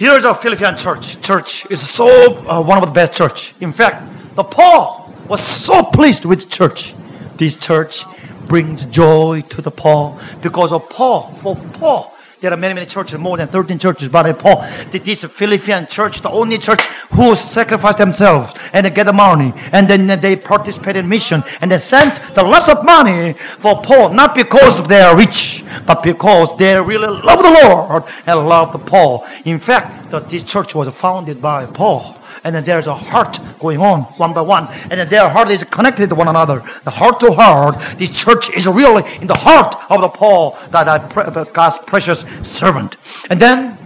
[0.00, 1.20] Here's a Philippian church.
[1.20, 2.08] Church is so
[2.48, 3.52] uh, one of the best church.
[3.60, 4.02] In fact,
[4.34, 6.94] the Paul was so pleased with church.
[7.36, 8.04] This church
[8.48, 11.34] brings joy to the Paul because of Paul.
[11.42, 15.86] For Paul, there are many, many churches, more than 13 churches, but Paul, this Philippian
[15.86, 20.96] church, the only church who sacrificed themselves and get the money and then they participate
[20.96, 25.16] in mission and they sent the lots of money for Paul, not because they are
[25.16, 29.26] rich, but because they really love the Lord and love Paul.
[29.44, 34.02] In fact, this church was founded by Paul and then there's a heart going on
[34.18, 36.62] one by one, and then their heart is connected to one another.
[36.84, 41.52] The heart to heart, this church is really in the heart of the Paul, that,
[41.52, 42.96] God's precious servant.
[43.30, 43.76] And then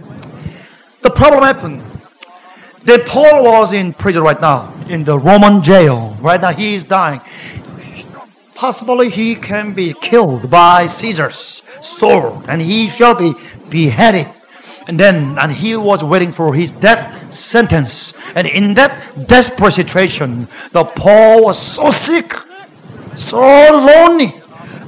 [1.01, 1.81] the problem happened.
[2.83, 6.15] That Paul was in prison right now, in the Roman jail.
[6.21, 7.19] Right now, he is dying.
[8.53, 13.33] Possibly he can be killed by Caesar's sword, and he shall be
[13.69, 14.27] beheaded.
[14.87, 18.13] And then, and he was waiting for his death sentence.
[18.35, 22.33] And in that desperate situation, the Paul was so sick,
[23.15, 24.33] so lonely,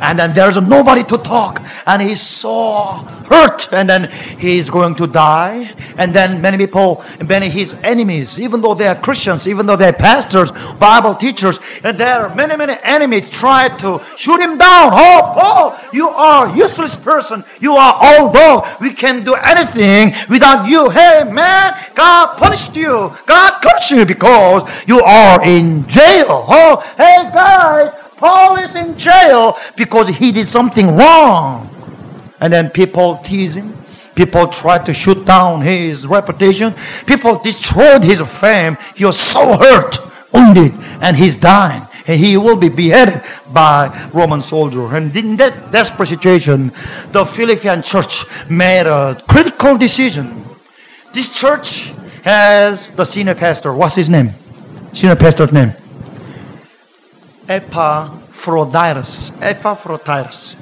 [0.02, 2.94] and then there's nobody to talk, and he's so
[3.30, 4.10] hurt, and then
[4.40, 5.72] he's going to die.
[5.98, 9.94] And then many people, many his enemies, even though they are Christians, even though they're
[9.94, 14.92] pastors, Bible teachers, and there are many, many enemies try to shoot him down.
[14.94, 17.44] Oh, Paul, you are useless person.
[17.60, 18.68] You are old dog.
[18.80, 20.90] We can do anything without you.
[20.90, 23.16] Hey, man, God punished you.
[23.26, 26.46] God cursed you because you are in jail.
[26.48, 31.70] Oh, hey, guys, Paul is in jail because he did something wrong.
[32.40, 33.74] And then people tease him.
[34.16, 36.74] People tried to shoot down his reputation.
[37.06, 38.76] People destroyed his fame.
[38.96, 40.00] He was so hurt,
[40.34, 41.84] wounded, and he's dying.
[42.08, 43.22] And he will be beheaded
[43.54, 44.96] by Roman soldier.
[44.96, 46.72] And in that desperate situation,
[47.12, 50.44] the Philippian church made a critical decision.
[51.14, 53.74] This church has the senior pastor.
[53.74, 54.32] What's his name?
[54.94, 55.74] Senior pastor's name?
[57.48, 59.32] Epaphroditus.
[59.42, 60.56] Epaphroditus.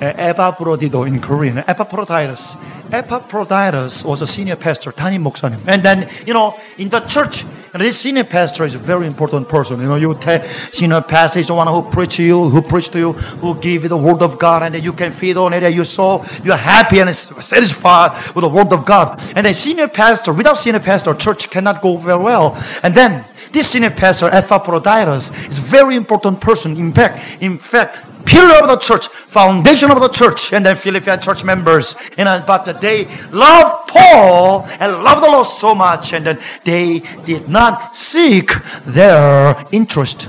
[0.00, 1.58] Uh, eh, Epaphrodido in Korean.
[1.58, 2.56] Epaphroditus.
[2.92, 5.60] Epaphroditus was a senior pastor, Tani Moksanim.
[5.66, 9.80] And then, you know, in the church, this senior pastor is a very important person.
[9.80, 10.40] You know, you te-
[10.72, 13.84] senior pastor is the one who preach to you, who preach to you, who give
[13.84, 16.24] you the word of God, and then you can feed on it, and you so
[16.42, 19.20] you're happy and satisfied with the word of God.
[19.36, 22.56] And a senior pastor, without senior pastor, church cannot go very well.
[22.82, 26.76] And then this senior pastor, Epaphroditus, is a very important person.
[26.76, 31.20] In fact, in fact, pillar of the church, foundation of the church, and then Philippian
[31.20, 31.96] church members.
[32.16, 37.00] And uh, but they loved Paul and loved the Lord so much, and then they
[37.24, 38.52] did not seek
[38.84, 40.28] their interest.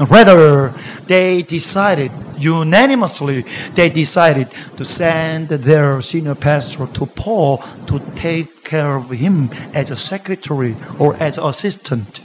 [0.00, 0.72] Rather,
[1.06, 2.10] they decided
[2.40, 9.50] unanimously, they decided to send their senior pastor to Paul to take care of him
[9.74, 12.20] as a secretary or as assistant.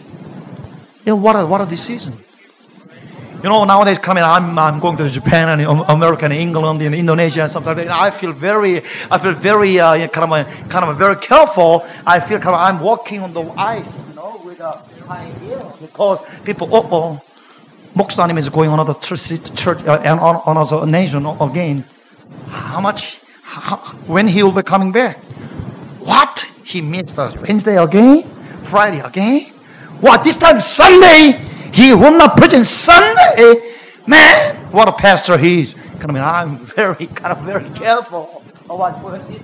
[1.06, 2.14] You know, what a, what a decision.
[3.44, 7.44] You know, nowadays coming, I'm, I'm going to Japan and America and England and Indonesia
[7.44, 7.78] and that.
[7.90, 11.86] I feel very, I feel very uh, kind of, kind of very careful.
[12.08, 15.78] I feel kind of, I'm walking on the ice, you know, with a high heels
[15.78, 17.22] because people, oh, oh,
[17.96, 19.32] Moksanim is going another church
[19.88, 21.86] uh, and another nation again.
[22.50, 23.22] How much?
[23.42, 25.18] How, when he will be coming back?
[26.04, 26.46] What?
[26.66, 28.24] He missed Wednesday again,
[28.64, 29.50] Friday again.
[30.02, 30.26] What?
[30.26, 31.40] This time Sunday.
[31.72, 33.74] He will not preach on Sunday.
[34.06, 35.76] Man, what a pastor he is.
[36.02, 38.45] I mean, I'm very kind of very careful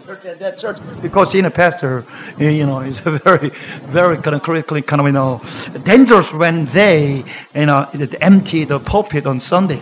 [0.05, 2.03] church that church because being a pastor,
[2.39, 3.49] you know, is very,
[3.89, 5.41] very kind of critically kind of you know
[5.83, 7.23] dangerous when they
[7.53, 7.87] you know
[8.21, 9.81] empty the pulpit on Sunday.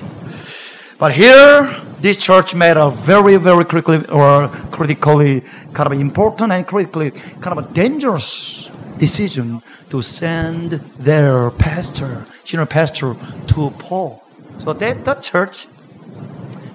[0.97, 5.41] But here, this church made a very, very critically or critically
[5.73, 12.65] kind of important and critically kind of a dangerous decision to send their pastor, senior
[12.65, 13.15] pastor,
[13.47, 14.21] to Paul.
[14.57, 15.67] So that the church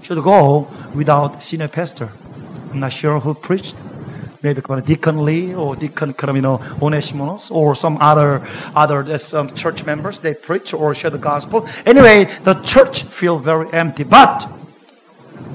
[0.01, 2.11] should go without senior pastor.
[2.75, 3.77] I'm not sure who preached.
[4.43, 10.19] Maybe Deacon Lee or Deacon you know, or some other other uh, some church members
[10.19, 11.69] they preach or share the gospel.
[11.87, 14.03] Anyway, the church feel very empty.
[14.03, 14.51] But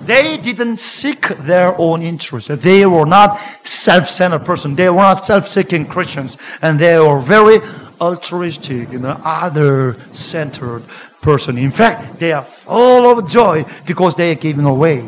[0.06, 2.48] they didn't seek their own interest.
[2.48, 4.76] They were not self-centered person.
[4.76, 7.60] They were not self-seeking Christians, and they were very
[8.00, 10.86] altruistic, you know, other-centered
[11.22, 11.58] person.
[11.58, 15.04] In fact, they are full of joy because they are giving away.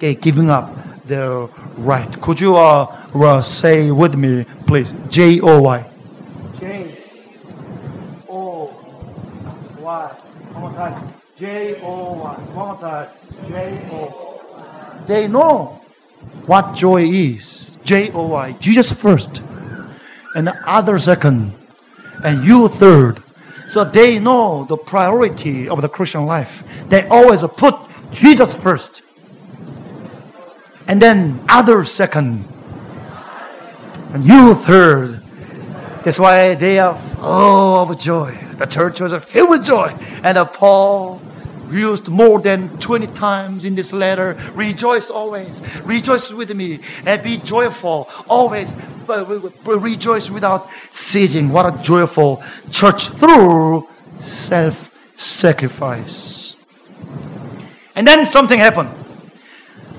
[0.00, 1.48] They are giving up their
[1.78, 2.20] right.
[2.20, 4.92] Could you uh, uh, say with me, please?
[5.08, 5.90] J O Y.
[6.58, 6.98] J
[8.28, 8.70] O
[9.78, 10.08] Y.
[10.52, 11.12] One more time.
[11.36, 12.34] J O Y.
[12.34, 13.08] One more time.
[13.46, 15.04] J O.
[15.06, 15.80] They know
[16.46, 17.66] what joy is.
[17.84, 18.52] J O Y.
[18.58, 19.42] Jesus first,
[20.34, 21.52] and the other second,
[22.24, 23.22] and you third.
[23.68, 26.62] So they know the priority of the Christian life.
[26.88, 27.74] They always put
[28.12, 29.02] Jesus first,
[30.88, 32.44] and then others second,
[34.12, 35.22] and you third.
[36.04, 38.38] That's why they are full of joy.
[38.58, 39.88] The church was filled with joy.
[40.22, 41.20] And uh, Paul
[41.70, 47.38] used more than 20 times in this letter rejoice always, rejoice with me, and be
[47.38, 48.76] joyful always,
[49.64, 51.50] rejoice without ceasing.
[51.50, 53.88] What a joyful church through
[54.20, 56.54] self sacrifice.
[57.96, 58.90] And then something happened.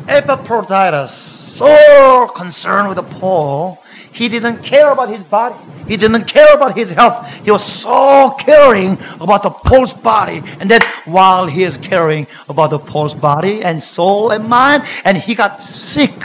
[0.07, 3.83] Epaphroditus, so concerned with Paul,
[4.13, 5.55] he didn't care about his body.
[5.87, 7.31] He didn't care about his health.
[7.45, 10.41] He was so caring about the Paul's body.
[10.59, 15.17] And then while he is caring about the Paul's body and soul and mind, and
[15.17, 16.15] he got sick.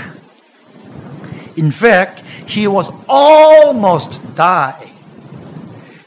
[1.56, 4.90] In fact, he was almost die.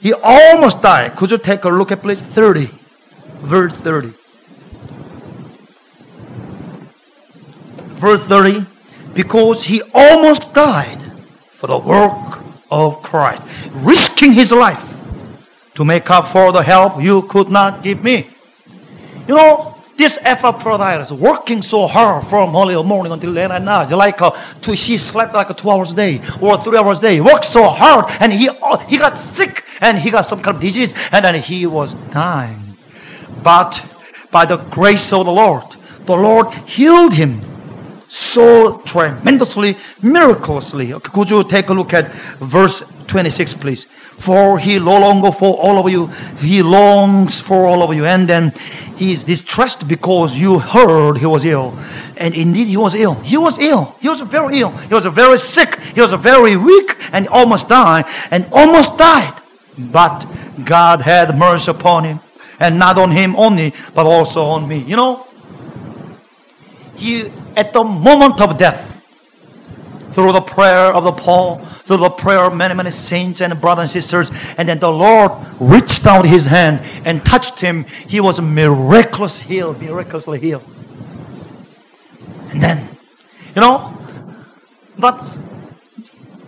[0.02, 1.16] He almost died.
[1.16, 2.70] Could you take a look at please 30?
[3.42, 4.14] Verse 30.
[7.98, 8.66] Verse 30.
[9.14, 11.02] Because he almost died
[11.54, 13.44] for the work of Christ,
[13.74, 14.84] risking his life
[15.76, 18.28] to make up for the help you could not give me.
[19.28, 24.22] You know, this Epaphroditus working so hard from early morning until late at night, like
[24.22, 24.32] uh,
[24.64, 27.64] to, she slept like two hours a day or three hours a day, worked so
[27.64, 31.24] hard, and he uh, he got sick and he got some kind of disease, and
[31.24, 32.60] then he was dying.
[33.44, 33.84] But
[34.32, 35.64] by the grace of the Lord,
[36.06, 37.40] the Lord healed him
[38.16, 40.94] so tremendously, miraculously.
[41.04, 43.84] Could you take a look at verse 26, please?
[43.84, 46.08] For he no longer for all of you,
[46.40, 48.06] he longs for all of you.
[48.06, 48.54] And then
[48.96, 51.78] he is distressed because you heard he was ill.
[52.16, 53.16] And indeed, he was ill.
[53.16, 53.98] He was ill.
[54.00, 54.72] He was very ill.
[54.72, 55.78] He was very sick.
[55.94, 58.06] He was very weak and almost died.
[58.32, 59.34] And almost died.
[59.78, 60.26] But
[60.64, 62.22] God had mercy upon him.
[62.62, 64.78] And not on him only, but also on me.
[64.78, 65.28] You know,
[66.96, 68.87] he at the moment of death,
[70.13, 73.83] through the prayer of the Paul, through the prayer of many, many saints and brothers
[73.83, 77.85] and sisters, and then the Lord reached out his hand and touched him.
[78.09, 80.65] He was miraculously healed, miraculously healed.
[82.51, 82.89] And then,
[83.55, 83.97] you know,
[84.99, 85.39] but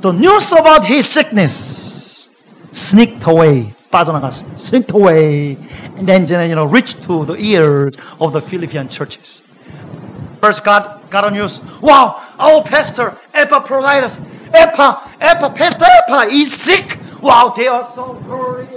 [0.01, 2.29] the news about his sickness
[2.73, 4.59] sneaked away, 빠져나갔어요.
[4.59, 5.57] Sneaked away,
[5.97, 9.43] and then, you know, reached to the ears of the Philippian churches.
[10.40, 11.62] First, God got a news.
[11.82, 14.20] Wow, our pastor, Epaphroditus,
[14.54, 17.00] Epa, Epa, Pastor Epa is sick.
[17.22, 18.70] Wow, they are so worried,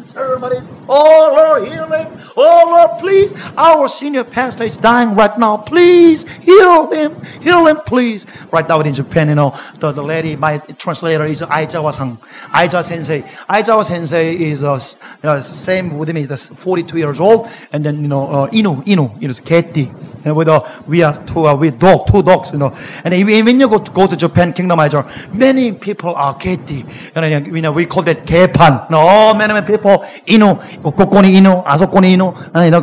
[0.00, 0.62] about it.
[0.88, 2.20] Oh, Lord, heal him.
[2.36, 3.32] Oh, Lord, please.
[3.56, 5.56] Our senior pastor is dying right now.
[5.56, 7.22] Please heal him.
[7.40, 8.26] Heal him, please.
[8.52, 12.16] Right now in Japan, you know, the, the lady, my translator is Aizawa-san.
[12.52, 13.22] Aizawa sensei.
[13.48, 14.80] Aizawa sensei is uh,
[15.22, 17.48] uh, same with me, that's 42 years old.
[17.72, 19.90] And then, you know, uh, Inu, Inu, you know, Ketty.
[20.24, 22.76] And with, uh, we are two, uh, dog, two dogs, you know.
[23.04, 26.34] And even when you go to, go to Japan, Kingdom Asia, many people are.
[26.44, 28.88] And, you know, we call that gepan.
[28.90, 32.34] No, many, many people, こう、いの、ここにいの、あそこにいの、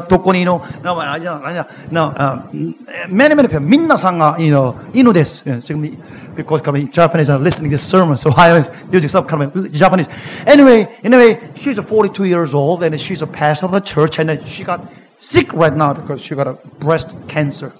[0.07, 1.65] どこにいの、many,
[3.09, 5.43] many many people, みんなさんが、you know, 犬です。
[5.43, 10.07] Because coming Japanese are listening this sermon, so I was using some kind of Japanese.
[10.45, 14.63] Anyway, anyway, she's 42 years old and she's a pastor of the church and she
[14.63, 14.79] got
[15.17, 17.73] sick right now because she got a breast cancer.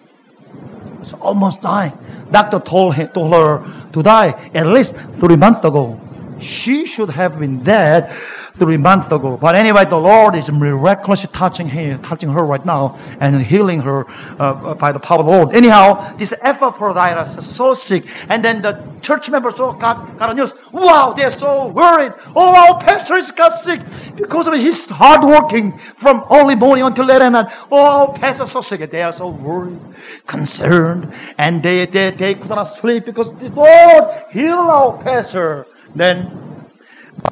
[0.99, 1.93] It's almost dying.
[2.31, 5.99] Doctor told, him, told her to die at least three months ago.
[6.41, 8.11] She should have been dead
[8.57, 9.37] three months ago.
[9.37, 14.05] But anyway, the Lord is miraculously touching her, touching her right now and healing her
[14.39, 15.55] uh, by the power of the Lord.
[15.55, 18.05] Anyhow, this Epaphroditus is so sick.
[18.29, 20.53] And then the church members all got, got a news.
[20.71, 22.13] Wow, they're so worried.
[22.35, 23.81] Oh, our pastor is got sick
[24.15, 27.47] because of his hard working from early morning until late at night.
[27.71, 28.89] Oh, our pastor is so sick.
[28.91, 29.79] They are so worried,
[30.27, 35.67] concerned, and they, they, they could not sleep because the Lord heal our pastor.
[35.95, 36.69] Then,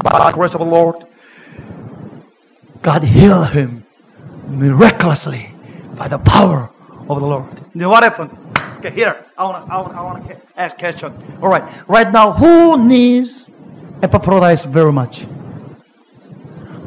[0.04, 1.06] by the grace of the Lord,
[2.82, 3.86] God healed him
[4.48, 5.52] miraculously
[5.96, 6.70] by the power
[7.10, 7.46] of the Lord.
[7.76, 8.36] Then what happened?
[8.78, 11.14] Okay, here, I want to I wanna, I wanna ask question.
[11.42, 13.50] All right, right now, who needs
[14.02, 15.26] Epaphroditus very much?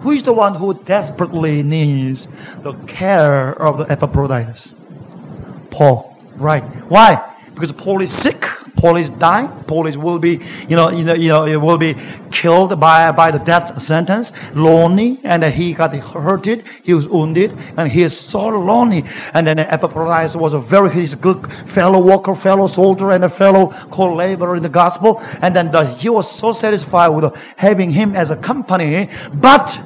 [0.01, 2.27] Who is the one who desperately needs
[2.63, 4.75] the care of the Epaphroditus?
[5.71, 6.65] Paul, right.
[6.89, 7.23] Why?
[7.55, 8.45] Because Paul is sick.
[8.77, 9.49] Paul is dying.
[9.67, 11.97] Paul is will be, you know, you know, you know, will be
[12.31, 14.33] killed by by the death sentence.
[14.55, 16.65] Lonely, and he got hurted.
[16.83, 19.05] He was wounded, and he is so lonely.
[19.35, 23.31] And then Epaphroditus was a very he's a good fellow worker, fellow soldier, and a
[23.31, 25.23] fellow co-laborer in the gospel.
[25.43, 29.79] And then the, he was so satisfied with having him as a company, but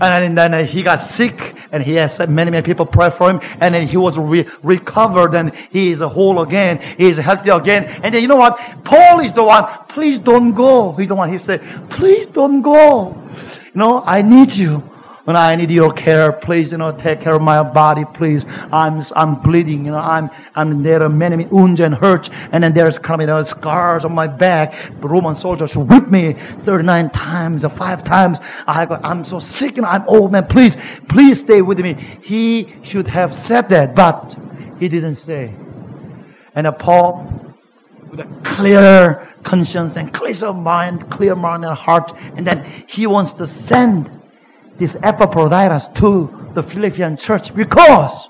[0.00, 3.40] and then he got sick and he has many, many people pray for him.
[3.60, 6.80] And then he was re- recovered and he is whole again.
[6.96, 7.84] He is healthy again.
[8.02, 8.58] And then you know what?
[8.84, 9.64] Paul is the one.
[9.88, 10.92] Please don't go.
[10.92, 11.30] He's the one.
[11.30, 13.16] He said, please don't go.
[13.74, 14.82] Know, I need you
[15.26, 18.46] when I need your care, please, you know, take care of my body, please.
[18.70, 22.72] I'm, I'm bleeding, you know, I'm, I'm, there are many, wounds and hurts, and then
[22.72, 24.72] there's kind of, you know, scars on my back.
[25.00, 28.38] The Roman soldiers whipped me 39 times or five times.
[28.68, 30.76] I go, I'm so sick and I'm old man, please,
[31.08, 31.94] please stay with me.
[32.22, 34.36] He should have said that, but
[34.78, 35.52] he didn't say.
[36.54, 37.52] And uh, Paul,
[38.12, 43.32] with a clear conscience and clear mind, clear mind and heart, and then he wants
[43.32, 44.08] to send
[44.78, 48.28] this Epaphroditus to the Philippian church because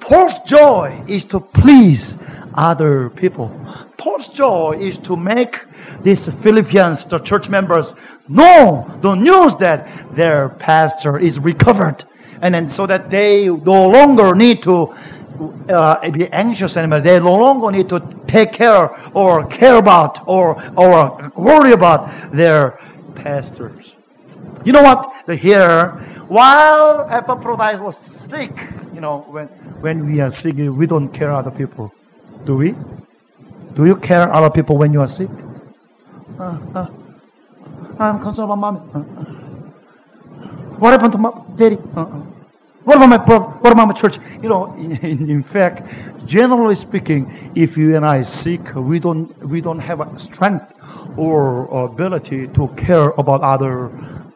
[0.00, 2.16] Paul's joy is to please
[2.54, 3.48] other people.
[3.96, 5.60] Paul's joy is to make
[6.02, 7.92] these Philippians, the church members,
[8.28, 12.04] know the news that their pastor is recovered.
[12.40, 14.94] And then so that they no longer need to
[15.68, 17.00] uh, be anxious anymore.
[17.00, 22.80] They no longer need to take care or care about or, or worry about their
[23.14, 23.81] pastors.
[24.64, 25.26] You know what?
[25.26, 25.90] The here,
[26.28, 28.52] while Epaphroditus was sick,
[28.94, 29.48] you know, when,
[29.82, 31.92] when we are sick, we don't care other people.
[32.44, 32.74] Do we?
[33.74, 35.28] Do you care other people when you are sick?
[36.38, 36.86] Uh, uh,
[37.98, 38.80] I'm concerned about mommy.
[38.94, 39.02] Uh, uh.
[40.78, 41.78] what happened to my daddy?
[41.96, 42.06] Uh, uh.
[42.84, 44.18] what about my what about my church?
[44.42, 45.82] You know, in, in, fact,
[46.26, 50.66] generally speaking, if you and I are sick, we don't we don't have strength
[51.16, 53.90] or ability to care about other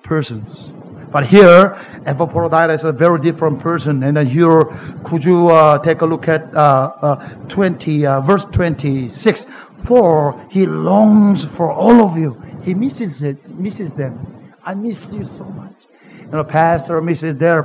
[0.06, 0.70] persons.
[1.12, 4.02] But here, Epaphroditus is a very different person.
[4.02, 4.64] And then here,
[5.04, 9.46] could you uh, take a look at uh, uh, 20, uh, verse 26?
[9.84, 12.40] For he longs for all of you.
[12.64, 14.52] He misses it, misses them.
[14.64, 15.72] I miss you so much.
[16.20, 17.62] You know, pastor misses their,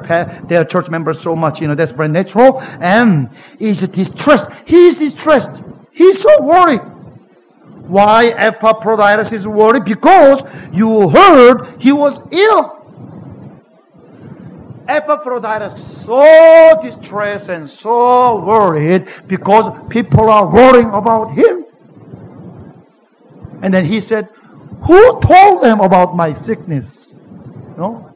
[0.47, 1.59] their church members so much.
[1.59, 2.61] You know, that's very natural.
[2.79, 4.45] And he's distressed.
[4.65, 5.61] He's distressed.
[5.91, 6.81] He's so worried.
[7.91, 9.83] Why Epaphroditus is worried?
[9.83, 12.79] Because you heard he was ill.
[14.87, 21.65] Epaphroditus so distressed and so worried because people are worrying about him.
[23.61, 24.29] And then he said,
[24.83, 27.09] Who told them about my sickness?
[27.77, 28.10] No?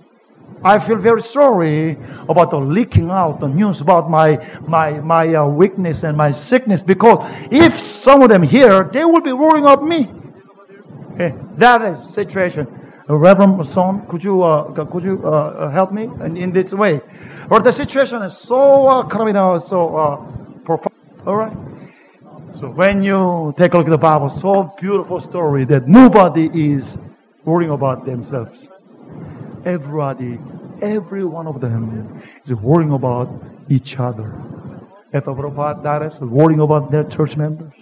[0.64, 1.98] I feel very sorry
[2.28, 6.82] about the leaking out the news about my my my uh, weakness and my sickness
[6.82, 7.20] because
[7.52, 10.10] if some of them hear, they will be worrying about me.
[11.14, 12.68] Okay, that is situation.
[13.08, 16.74] Uh, Reverend Son, could you uh, could you uh, uh, help me in, in, this
[16.74, 17.00] way?
[17.52, 20.16] Or the situation is so uh, of, so uh,
[20.66, 20.96] profound.
[21.28, 21.56] All right.
[22.60, 26.98] So when you take a look at the Bible, so beautiful story that nobody is
[27.44, 28.68] worrying about themselves.
[29.66, 30.38] Everybody,
[30.84, 33.28] every one of them is worrying about
[33.68, 34.40] each other.
[35.12, 37.74] Epaphroditus is worrying about their church members.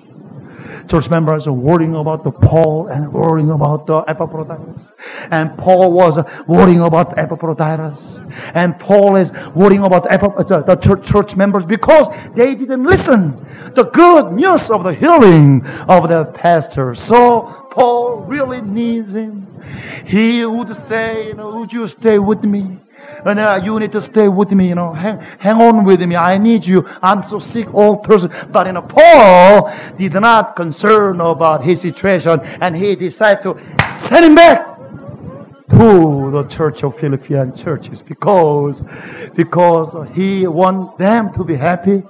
[0.90, 4.92] Church members are worrying about the Paul and worrying about the Epaphroditus.
[5.30, 8.18] And Paul was worrying about Epaphroditus.
[8.54, 13.46] And Paul is worrying about uh, the, the church, church members because they didn't listen
[13.75, 16.96] the good news of the healing of the pastor.
[16.96, 19.52] So Paul really needs him.
[20.05, 22.79] He would say, you know, would you stay with me?
[23.25, 26.15] And uh, you need to stay with me, you know, hang, hang on with me.
[26.15, 26.88] I need you.
[27.01, 28.32] I'm so sick, old person.
[28.51, 33.60] But you know, Paul did not concern about his situation, and he decided to
[34.08, 34.74] send him back
[35.70, 38.84] to the church of Philippian churches because
[39.36, 42.03] because he want them to be happy.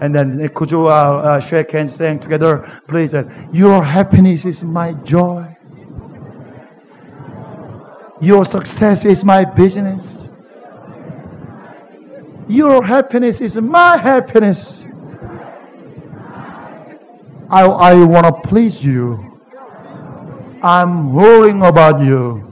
[0.00, 4.62] And then could you uh, uh, shake hands, saying together, please, uh, your happiness is
[4.62, 5.57] my joy.
[8.20, 10.22] Your success is my business.
[12.48, 14.84] Your happiness is my happiness.
[17.50, 19.40] I, I want to please you.
[20.62, 22.47] I'm worrying about you.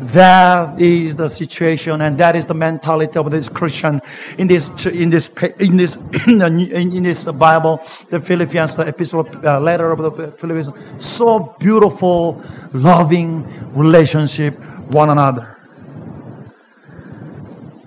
[0.00, 4.00] That is the situation, and that is the mentality of this Christian
[4.38, 5.28] in this in this
[5.58, 10.70] in this in this Bible, the Philippians, the epistle, uh, letter of the Philippians.
[10.98, 12.42] So beautiful,
[12.72, 14.58] loving relationship
[14.90, 15.58] one another.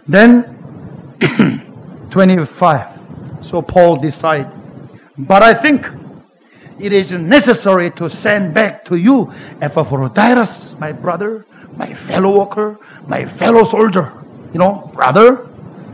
[0.08, 0.44] Then
[2.12, 2.88] 25.
[3.42, 4.52] So Paul decide
[5.18, 5.88] But I think
[6.80, 11.46] it is necessary to send back to you Epaphroditus, my brother,
[11.78, 14.12] my fellow worker, my fellow soldier.
[14.54, 15.48] You know, brother,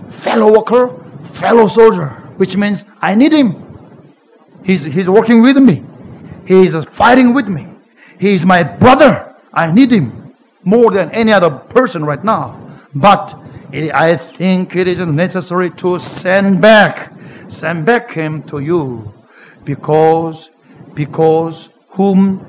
[0.09, 1.01] fellow worker,
[1.33, 3.65] fellow soldier, which means I need him.
[4.63, 5.83] He's, he's working with me.
[6.45, 7.67] He is fighting with me.
[8.19, 9.35] He is my brother.
[9.53, 12.59] I need him more than any other person right now.
[12.93, 13.37] But
[13.71, 17.13] it, I think it is necessary to send back,
[17.49, 19.13] send back him to you,
[19.63, 20.49] because,
[20.93, 22.45] because whom,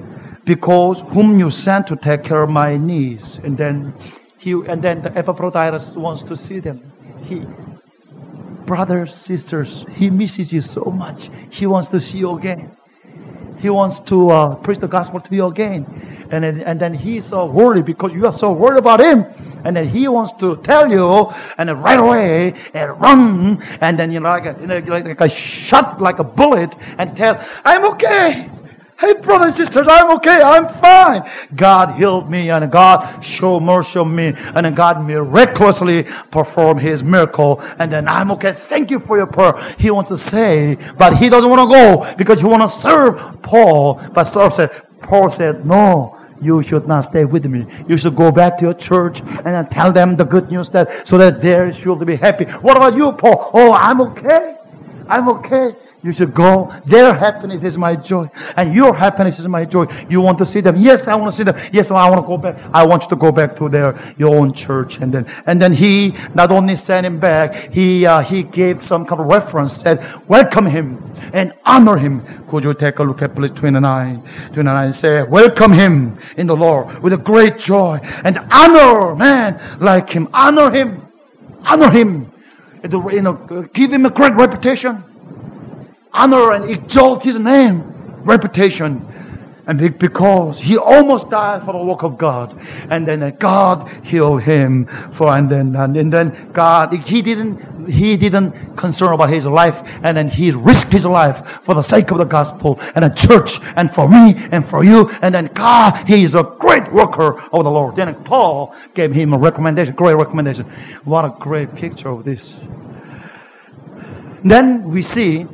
[0.51, 3.95] because whom you sent to take care of my needs, and then
[4.37, 6.83] he, and then the Epaphroditus wants to see them.
[7.23, 7.47] He,
[8.67, 11.31] brothers, sisters, he misses you so much.
[11.51, 12.69] He wants to see you again.
[13.61, 15.87] He wants to uh, preach the gospel to you again.
[16.33, 19.27] And then, and then he's so worried because you are so worried about him.
[19.63, 24.11] And then he wants to tell you, and then right away, and run, and then
[24.11, 27.41] you know, like a, you know, like, like a shot, like a bullet, and tell,
[27.65, 28.51] I'm okay.
[29.01, 30.43] Hey, brothers and sisters, I'm okay.
[30.43, 31.23] I'm fine.
[31.57, 37.63] God healed me and God showed mercy on me and God miraculously performed his miracle.
[37.79, 38.53] And then I'm okay.
[38.53, 39.55] Thank you for your prayer.
[39.79, 43.41] He wants to say, but he doesn't want to go because he wants to serve
[43.41, 43.95] Paul.
[44.13, 46.19] But Saul said, Paul said, no.
[46.43, 47.67] You should not stay with me.
[47.87, 51.19] You should go back to your church and tell them the good news that so
[51.19, 52.45] that they should be happy.
[52.45, 53.51] What about you, Paul?
[53.53, 54.57] Oh, I'm okay.
[55.07, 55.75] I'm okay.
[56.03, 56.73] You should go.
[56.87, 58.31] Their happiness is my joy.
[58.57, 59.87] And your happiness is my joy.
[60.09, 60.77] You want to see them.
[60.77, 61.61] Yes, I want to see them.
[61.73, 62.57] Yes, I want to go back.
[62.73, 64.97] I want you to go back to their, your own church.
[64.97, 69.05] And then, and then he not only sent him back, he, uh, he gave some
[69.05, 71.03] kind of reference, said, welcome him
[71.35, 72.23] and honor him.
[72.49, 74.23] Could you take a look at verse 29?
[74.55, 80.09] 29 say, welcome him in the Lord with a great joy and honor man like
[80.09, 80.31] him.
[80.33, 81.07] Honor him.
[81.63, 82.33] Honor him.
[82.83, 85.05] You know, give him a great reputation
[86.13, 87.83] honor and exalt his name,
[88.25, 89.07] reputation.
[89.67, 94.43] And because he almost died for the work of God, and then uh, God healed
[94.43, 99.81] him for, and then and then God he didn't he didn't concern about his life,
[100.03, 103.61] and then he risked his life for the sake of the gospel and the church,
[103.77, 107.63] and for me and for you, and then God he is a great worker of
[107.63, 107.95] the Lord.
[107.95, 110.65] Then Paul gave him a recommendation, great recommendation.
[111.05, 112.65] What a great picture of this.
[114.43, 115.47] Then we see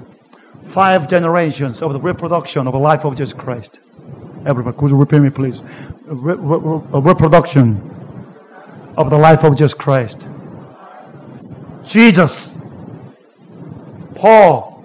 [0.68, 3.78] five generations of the reproduction of the life of Jesus Christ.
[4.44, 5.62] Everybody, could you repeat me, please?
[6.08, 7.80] A, re- re- a reproduction
[8.96, 10.26] of the life of Jesus Christ.
[11.84, 12.56] Jesus,
[14.14, 14.84] Paul,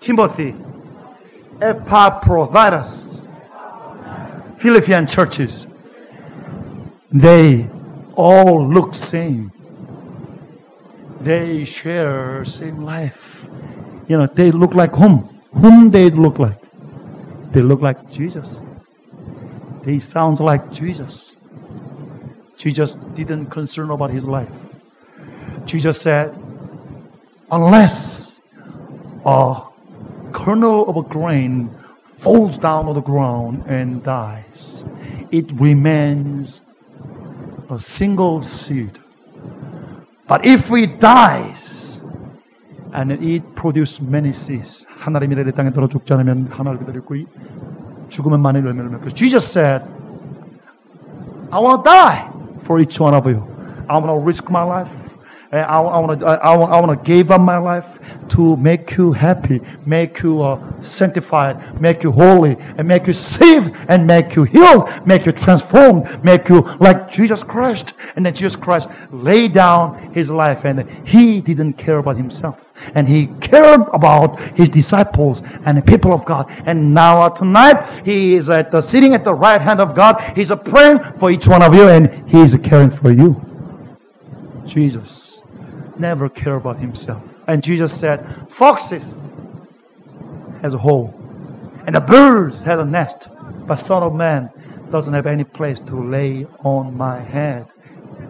[0.00, 0.54] Timothy,
[1.60, 3.20] Epaphroditus,
[4.58, 5.66] Philippian churches.
[7.10, 7.68] They
[8.14, 9.52] all look same.
[11.20, 13.31] They share same life
[14.12, 15.20] you know, they look like whom?
[15.54, 16.60] Whom they look like?
[17.52, 18.60] They look like Jesus.
[19.84, 21.34] They sound like Jesus.
[22.58, 24.50] Jesus didn't concern about his life.
[25.64, 26.36] Jesus said,
[27.50, 28.34] unless
[29.24, 29.62] a
[30.32, 31.74] kernel of a grain
[32.18, 34.84] falls down on the ground and dies,
[35.30, 36.60] it remains
[37.70, 38.98] a single seed.
[40.28, 41.71] But if it dies,
[42.93, 44.85] and it produced many seeds.
[44.87, 47.15] 하나의 미래를 땅에 들어 죽지 않으면 하나를 기다리고
[48.09, 49.09] 죽으면 많은 열매를 맺고.
[49.09, 49.85] Jesus said,
[51.51, 52.29] I want to die
[52.63, 53.43] for each one of you.
[53.87, 55.00] I want to risk my life.
[55.52, 57.98] I, want to I, I want to give up my life
[58.30, 63.74] to make you happy, make you uh, sanctified, make you holy, and make you saved,
[63.88, 67.92] and make you healed, make you transformed, make you like Jesus Christ.
[68.16, 72.58] And then Jesus Christ laid down his life, and he didn't care about himself
[72.94, 76.50] and he cared about his disciples and the people of God.
[76.66, 80.20] And now uh, tonight he is at the, sitting at the right hand of God.
[80.34, 83.40] He's praying for each one of you, and he is caring for you.
[84.66, 85.32] Jesus
[85.98, 89.32] never care about himself, and Jesus said, "Foxes
[90.60, 91.14] has a hole,
[91.86, 93.28] and the birds have a nest,
[93.66, 94.50] but Son of Man
[94.90, 97.66] doesn't have any place to lay on my head."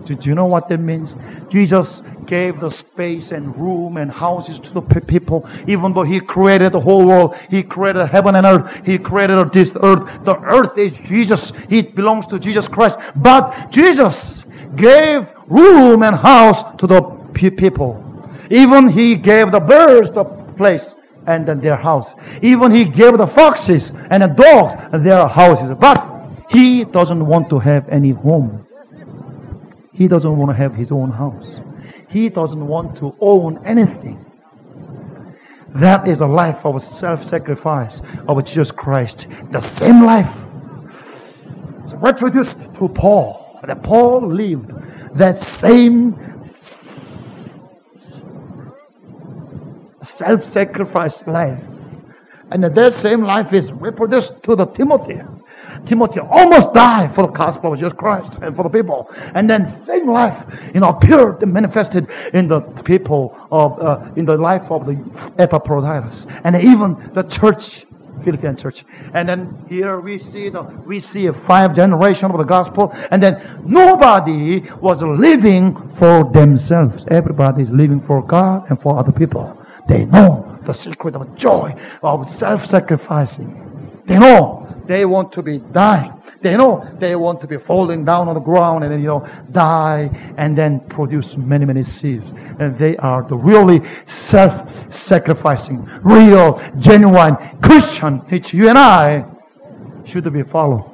[0.04, 1.14] Do, you know what that means?
[1.48, 6.72] Jesus gave the space and room and houses to the people, even though He created
[6.72, 7.36] the whole world.
[7.48, 8.80] He created heaven and earth.
[8.84, 10.02] He created this earth.
[10.24, 11.52] The earth is Jesus.
[11.68, 12.98] It belongs to Jesus Christ.
[13.14, 14.44] But Jesus
[14.74, 17.00] gave room and house to the
[17.50, 18.02] people.
[18.50, 22.10] Even He gave the birds the place and their house.
[22.42, 25.76] Even He gave the foxes and the dogs their houses.
[25.78, 26.04] But
[26.50, 28.66] He doesn't want to have any home.
[29.94, 31.46] He doesn't want to have his own house.
[32.08, 34.24] He doesn't want to own anything.
[35.74, 39.26] That is a life of self-sacrifice of Jesus Christ.
[39.50, 40.34] The same life
[41.84, 43.60] is reproduced to Paul.
[43.64, 44.72] That Paul lived
[45.14, 46.16] that same
[50.02, 51.62] self-sacrifice life.
[52.50, 55.20] And that same life is reproduced to the Timothy.
[55.86, 59.10] Timothy almost died for the gospel of Jesus Christ and for the people.
[59.34, 64.24] And then same life, you know, appeared and manifested in the people of, uh, in
[64.24, 64.96] the life of the
[65.38, 66.26] Epaphroditus.
[66.44, 67.84] And even the church,
[68.22, 68.84] Philippian church.
[69.14, 72.94] And then here we see the, we see a five generation of the gospel.
[73.10, 77.04] And then nobody was living for themselves.
[77.08, 79.58] Everybody is living for God and for other people.
[79.88, 84.02] They know the secret of joy of self-sacrificing.
[84.06, 86.12] They know they want to be dying.
[86.40, 89.28] They know they want to be falling down on the ground and then, you know,
[89.52, 92.32] die and then produce many, many seeds.
[92.58, 99.24] And they are the really self-sacrificing, real, genuine Christian, which you and I
[100.04, 100.88] should be followed.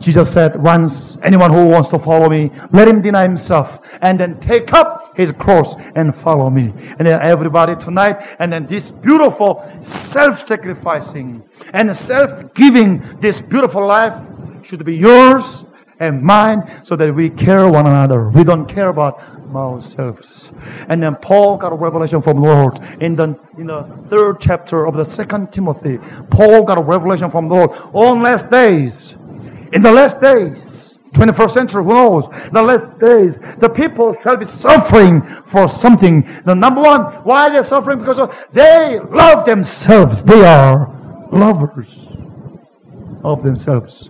[0.00, 4.40] Jesus said, once anyone who wants to follow me, let him deny himself and then
[4.40, 6.72] take up his cross and follow me.
[6.98, 14.14] And then everybody tonight, and then this beautiful self-sacrificing and self-giving, this beautiful life
[14.64, 15.64] should be yours
[15.98, 18.28] and mine so that we care one another.
[18.28, 19.20] We don't care about
[19.54, 20.52] ourselves.
[20.88, 24.86] And then Paul got a revelation from the Lord in the in the third chapter
[24.86, 25.98] of the second Timothy.
[26.30, 29.14] Paul got a revelation from the Lord on last days.
[29.72, 30.75] In the last days,
[31.16, 32.28] 21st century, who knows?
[32.52, 36.22] The last days, the people shall be suffering for something.
[36.44, 37.98] The number one, why they're suffering?
[37.98, 38.20] Because
[38.52, 40.22] they love themselves.
[40.22, 40.88] They are
[41.32, 42.06] lovers
[43.24, 44.08] of themselves.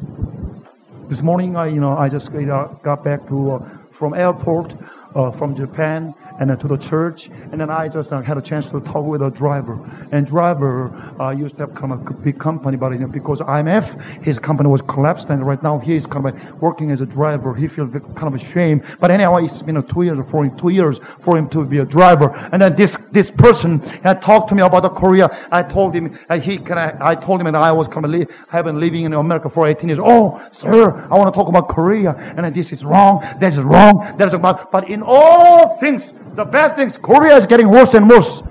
[1.09, 4.75] This morning, I, you know, I just got back to uh, from airport
[5.15, 7.27] uh, from Japan and then to the church.
[7.53, 9.79] And then I just uh, had a chance to talk with a driver.
[10.13, 13.41] And driver uh, used to have kind of a big company, but you know, because
[13.41, 17.07] IMF, his company was collapsed, and right now he is kind of working as a
[17.07, 17.55] driver.
[17.55, 18.83] He feels kind of ashamed.
[19.01, 21.85] But anyway, it's been two years for him, two years for him to be a
[21.85, 22.35] driver.
[22.53, 25.29] And then this this person had talked to me about the Korea.
[25.51, 26.79] I told him uh, he can.
[26.79, 29.49] I, I told him that I was kind of li- have been living in America
[29.49, 30.01] for 18 years.
[30.03, 33.21] Oh, sir, I want to talk about Korea, and this is wrong.
[33.41, 34.17] That is wrong.
[34.19, 34.71] That is about.
[34.71, 38.43] But in all things the bad things, Korea is getting worse and worse.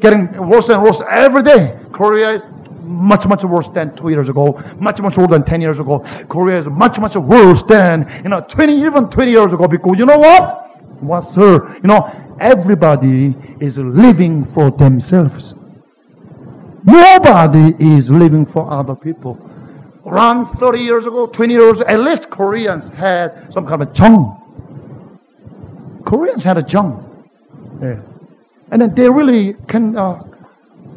[0.00, 1.78] Getting worse and worse every day.
[1.92, 2.46] Korea is
[2.82, 4.60] much, much worse than two years ago.
[4.78, 6.00] Much, much worse than 10 years ago.
[6.28, 9.68] Korea is much, much worse than, you know, 20, even 20 years ago.
[9.68, 11.02] Because you know what?
[11.02, 11.74] What, sir?
[11.76, 15.54] You know, everybody is living for themselves.
[16.84, 19.38] Nobody is living for other people.
[20.04, 24.40] Around 30 years ago, 20 years, ago, at least Koreans had some kind of jung.
[26.04, 27.13] Koreans had a jung.
[27.80, 28.00] Yeah.
[28.70, 30.22] And then they really can, uh,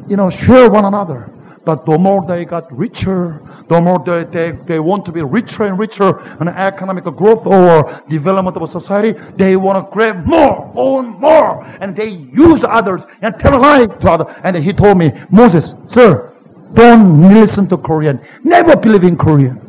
[0.08, 1.30] you know, share one another.
[1.64, 5.64] But the more they got richer, the more they, they, they want to be richer
[5.64, 10.72] and richer in economic growth or development of a society, they want to grab more,
[10.74, 11.64] own more.
[11.80, 14.34] And they use others and tell a lie to others.
[14.44, 16.34] And he told me, Moses, sir,
[16.72, 18.18] don't listen to Korean.
[18.42, 19.60] Never believe in Korean.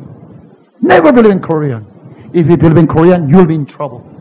[0.80, 1.86] Never believe in Korean.
[2.32, 4.19] If you believe in Korean, you'll be in trouble.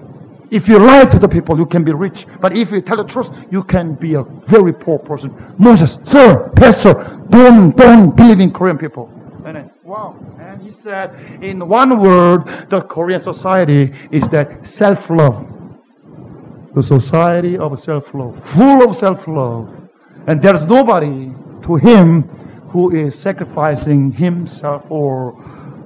[0.52, 2.26] If you lie to the people, you can be rich.
[2.42, 5.32] But if you tell the truth, you can be a very poor person.
[5.58, 6.94] Moses, sir, pastor,
[7.30, 9.10] don't, don't believe in Korean people.
[9.46, 10.16] And then, wow.
[10.40, 15.46] And he said, in one word, the Korean society is that self-love.
[16.74, 18.44] The society of self-love.
[18.50, 19.90] Full of self-love.
[20.28, 21.32] And there's nobody
[21.64, 22.24] to him
[22.70, 25.34] who is sacrificing himself or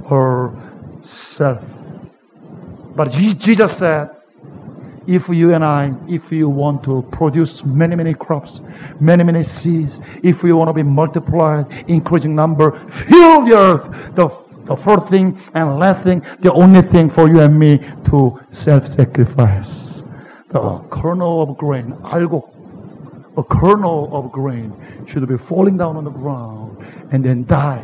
[0.09, 1.63] herself.
[2.95, 4.12] But Jesus said,
[5.07, 8.61] if you and I, if you want to produce many, many crops,
[8.99, 12.71] many, many seeds, if we want to be multiplied, increasing number,
[13.09, 14.29] fill the earth, the,
[14.65, 20.01] the first thing and last thing, the only thing for you and me to self-sacrifice.
[20.49, 22.49] The kernel of grain, algo,
[23.37, 24.71] a kernel of grain
[25.07, 26.77] should be falling down on the ground
[27.11, 27.83] and then die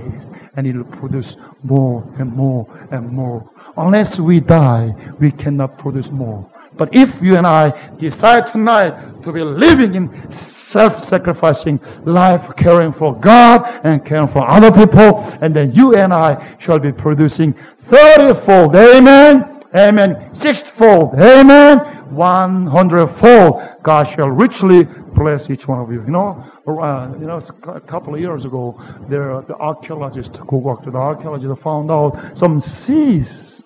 [0.56, 3.50] and it will produce more and more and more.
[3.78, 6.50] Unless we die, we cannot produce more.
[6.80, 13.14] But if you and I decide tonight to be living in self-sacrificing life, caring for
[13.14, 17.54] God and caring for other people, and then you and I shall be producing
[17.88, 18.78] 30-fold.
[18.78, 19.62] Amen.
[19.76, 20.34] Amen.
[20.34, 21.16] Sixfold.
[21.16, 21.80] Amen.
[22.12, 23.84] 100-fold.
[23.84, 26.02] God shall richly bless each one of you.
[26.04, 30.86] You know, uh, you know, a couple of years ago, there the archaeologists who worked
[30.86, 33.59] with the archaeologists found out some seas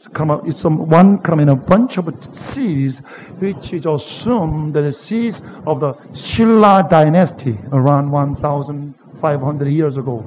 [0.00, 3.00] It's, kind of, it's one in a bunch of seeds,
[3.38, 10.24] which is assumed the seeds of the Shilla dynasty around 1,500 years ago.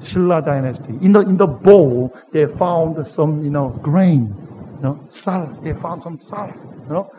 [0.00, 0.92] Shilla dynasty.
[1.02, 4.34] In the in the bowl, they found some you know grain,
[4.74, 5.62] you know, salt.
[5.62, 7.12] They found some salt, you know.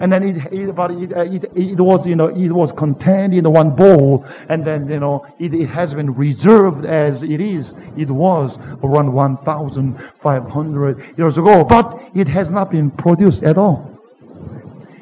[0.00, 3.50] And then it, it but it, it, it was you know it was contained in
[3.50, 7.74] one bowl, and then you know it, it has been reserved as it is.
[7.96, 13.98] It was around 1,500 years ago, but it has not been produced at all.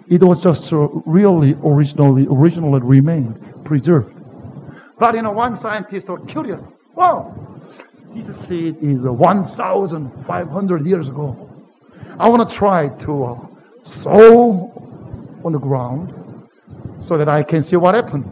[0.08, 4.14] It was just uh, really originally originally remained preserved.
[4.98, 6.64] But you know, one scientist was curious.
[6.94, 7.34] Wow,
[8.14, 11.50] this seed is uh, 1,500 years ago.
[12.18, 13.46] I want to try to uh,
[13.84, 14.72] sow
[15.46, 16.12] on the ground
[17.06, 18.26] so that I can see what happened.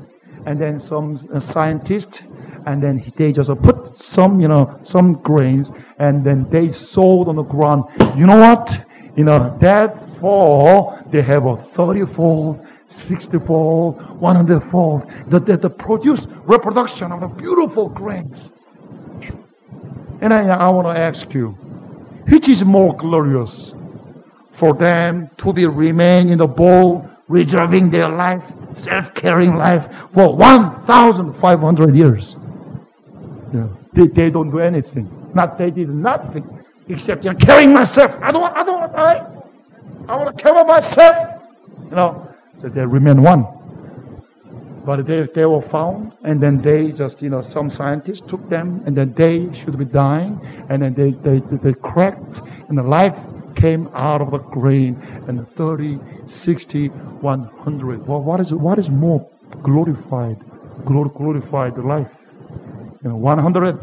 [0.46, 2.22] And then some uh, scientist,
[2.66, 7.28] and then they just uh, put some, you know, some grains, and then they sowed
[7.28, 7.84] on the ground.
[8.16, 8.84] You know what?
[9.16, 15.10] You know, that fall, they have a 30 fold, 60 fold, 100 fold.
[15.28, 18.50] The, the, the produce reproduction of the beautiful grains.
[20.20, 21.50] And I, I want to ask you,
[22.28, 23.74] which is more glorious?
[24.54, 31.96] For them to be remain in the bowl, reserving their life, self-caring life for 1,500
[31.96, 32.36] years.
[33.52, 33.68] Yeah.
[33.92, 35.08] They, they don't do anything.
[35.34, 38.12] Not they did nothing except you carrying myself.
[38.20, 39.26] I don't want, I don't want to die.
[40.08, 41.42] I want to carry myself.
[41.84, 43.46] You know, so they remain one.
[44.84, 48.82] But they, they were found, and then they just, you know, some scientists took them,
[48.84, 50.38] and then they should be dying,
[50.68, 53.18] and then they, they, they cracked, and the life
[53.54, 58.06] came out of the grain, and 30, 60, 100.
[58.06, 59.28] Well, what is, what is more
[59.62, 60.38] glorified,
[60.84, 62.10] glor- glorified life?
[63.02, 63.76] You know, 100,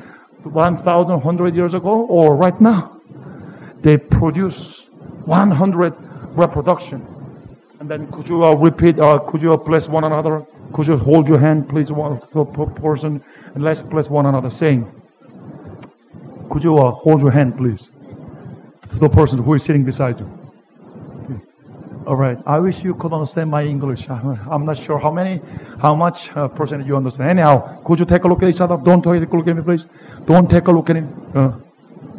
[0.44, 3.00] 1,100 years ago, or right now?
[3.82, 4.86] They produce
[5.26, 5.94] 100
[6.36, 7.08] reproduction.
[7.80, 10.46] And then could you uh, repeat, uh, could you bless one another?
[10.74, 12.20] Could you hold your hand, please, one
[12.76, 13.24] person,
[13.56, 14.90] and let's bless one another, saying,
[16.50, 17.90] could you uh, hold your hand, please,
[18.92, 20.42] to the person who is sitting beside you?
[22.06, 22.38] All right.
[22.46, 24.08] I wish you could understand my English.
[24.10, 25.40] I'm not sure how many,
[25.80, 27.30] how much uh, percentage you understand.
[27.30, 28.78] Anyhow, could you take a look at each other?
[28.78, 29.86] Don't take a look at me, please.
[30.26, 31.32] Don't take a look at him.
[31.34, 31.54] Uh,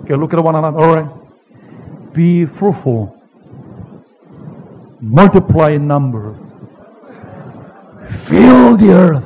[0.03, 0.79] okay, look at one another.
[0.79, 2.15] All right.
[2.15, 3.19] Be fruitful.
[5.01, 6.39] Multiply in number
[8.19, 9.25] Fill the earth.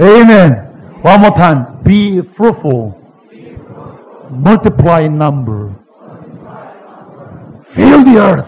[0.00, 0.52] Amen.
[1.02, 1.82] One more time.
[1.82, 2.99] Be fruitful.
[4.30, 5.74] Multiply in number.
[7.70, 8.46] Fill the earth.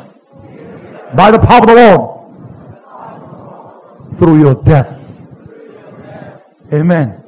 [1.14, 2.08] By the power of the Lord.
[4.16, 4.98] Through your death.
[6.72, 7.22] Amen.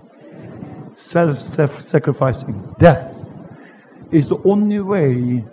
[0.96, 2.74] Self sacrificing.
[2.78, 3.14] Death
[4.10, 5.44] is the only way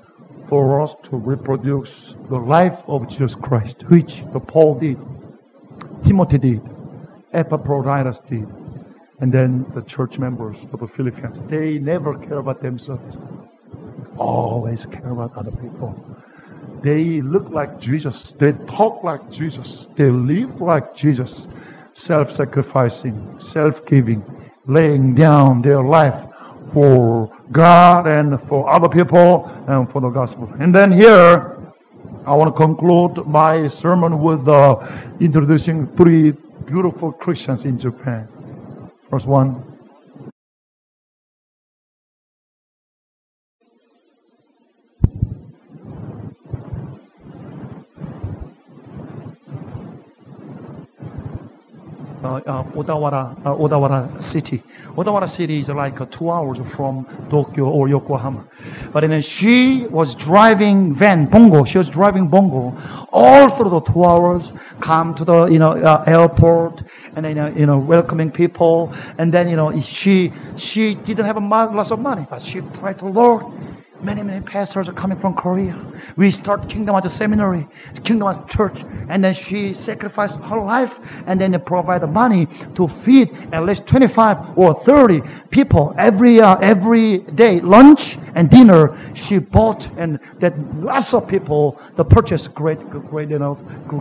[0.48, 4.98] for us to reproduce the life of Jesus Christ, which the Paul did.
[6.04, 6.62] Timothy did,
[7.34, 8.48] Epaphroditus did,
[9.21, 11.41] and then the church members of the Philippians.
[11.43, 13.15] They never care about themselves.
[14.17, 15.95] Always care about other people.
[16.81, 18.34] They look like Jesus.
[18.34, 19.88] They talk like Jesus.
[19.95, 21.47] They live like Jesus.
[21.93, 24.23] Self-sacrificing, self-giving,
[24.65, 26.25] laying down their life
[26.73, 30.51] for God and for other people and for the gospel.
[30.60, 31.57] And then here,
[32.25, 34.79] I want to conclude my sermon with uh,
[35.19, 36.31] introducing three
[36.65, 38.27] beautiful Christians in Japan.
[39.12, 39.62] First one.
[52.24, 54.63] Uh, uh, Odawara, uh, Odawara city.
[54.95, 58.47] Odawara city is like uh, two hours from Tokyo or Yokohama.
[58.93, 61.65] But then she was driving van, bongo.
[61.65, 62.78] She was driving bongo
[63.12, 66.84] all through the two hours, come to the, you know, uh, airport
[67.15, 68.93] and then, you know, welcoming people.
[69.17, 73.00] And then, you know, she, she didn't have a lot of money, but she prayed
[73.00, 73.43] to Lord
[74.04, 75.80] Many, many pastors are coming from Korea.
[76.16, 77.68] We start Kingdom a seminary,
[78.04, 82.48] Kingdom as a church, and then she sacrificed her life, and then provide the money
[82.74, 88.98] to feed at least 25 or 30 people every uh, every day, lunch and dinner.
[89.14, 93.56] She bought, and that lots of people the purchase great, great, you know,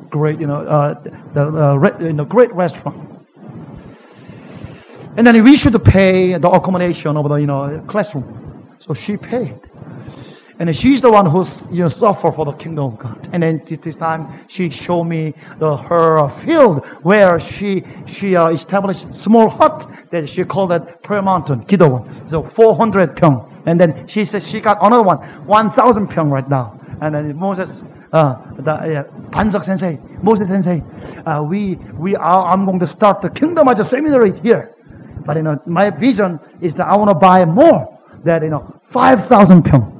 [0.09, 0.95] great, you know, uh,
[1.35, 2.97] the uh, re, you know, great restaurant.
[5.19, 8.25] And then we should pay the accommodation of the you know classroom.
[8.79, 9.61] So she paid.
[10.61, 13.31] And she's the one who's you know, suffer for the kingdom of God.
[13.33, 19.17] And then this time she showed me the, her field where she she uh, established
[19.17, 23.51] small hut that she called it Prayer Mountain, Kidowan, So 400 pyong.
[23.65, 26.79] And then she says she got another one, 1,000 pyong right now.
[27.01, 30.83] And then Moses, uh, the, uh, Pansok Sensei, Moses Sensei,
[31.25, 34.75] uh, we we are I'm going to start the kingdom as a seminary here.
[35.25, 37.99] But you know, my vision is that I want to buy more.
[38.25, 40.00] That you know, 5,000 pyong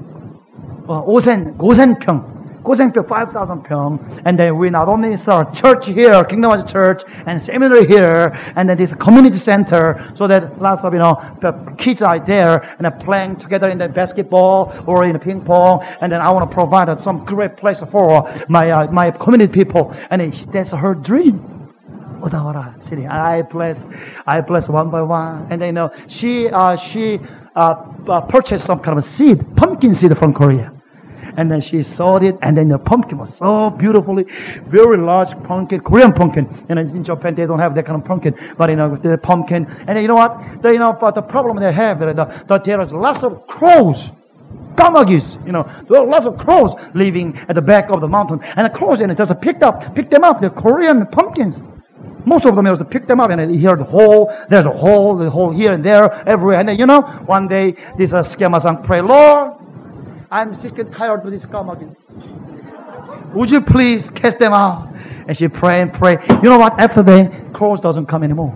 [0.91, 4.23] uh, pyeong, Gosenpyeong, Gosenpyeong 5,000 Pyeong.
[4.25, 8.69] And then we not only start church here, Kingdom of Church, and seminary here, and
[8.69, 12.87] then this community center, so that lots of, you know, the kids are there and
[12.87, 15.83] are playing together in the basketball or in the ping pong.
[16.01, 19.95] And then I want to provide some great place for my, uh, my community people.
[20.11, 21.39] And that's her dream.
[22.21, 23.07] Odawara city.
[23.07, 23.87] I bless,
[24.27, 25.47] I bless one by one.
[25.51, 27.19] And then, you know, she, uh, she
[27.57, 30.73] uh, uh, purchased some kind of seed, pumpkin seed from Korea.
[31.37, 34.25] And then she sowed it, and then the pumpkin was so beautifully,
[34.67, 36.49] very large pumpkin, Korean pumpkin.
[36.69, 39.67] And in Japan, they don't have that kind of pumpkin, but you know, the pumpkin.
[39.87, 40.63] And you know what?
[40.63, 42.13] They, you know, but the problem they have, the,
[42.47, 44.11] the, there is lots of crows.
[44.75, 48.41] Kamagis, you know, there are lots of crows living at the back of the mountain.
[48.57, 51.63] And the crows, and it just picked up, picked them up, the Korean pumpkins.
[52.25, 55.17] Most of them was to pick them up and hear the hole, there's a hole,
[55.17, 56.59] the hole here and there, everywhere.
[56.59, 59.55] And then, you know, one day this uh, Skema-san pray, Lord,
[60.31, 61.97] I'm sick and tired of this kamagin.
[63.35, 64.89] Would you please cast them out?
[65.27, 66.19] And she pray and pray.
[66.29, 66.79] You know what?
[66.79, 68.55] After that, crows doesn't come anymore.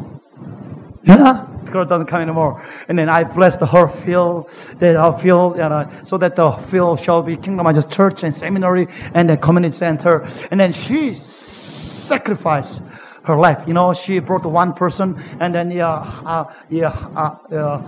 [1.03, 1.47] Yeah?
[1.67, 2.65] Crows doesn't come anymore.
[2.89, 7.23] And then I blessed her field, that her field, uh, so that the field shall
[7.23, 10.29] be Kingdom of Church and seminary and the community center.
[10.51, 12.83] And then she sacrificed
[13.25, 13.67] her life.
[13.67, 15.89] You know, she brought one person, and then yeah,
[16.25, 17.83] uh, yeah, uh, uh,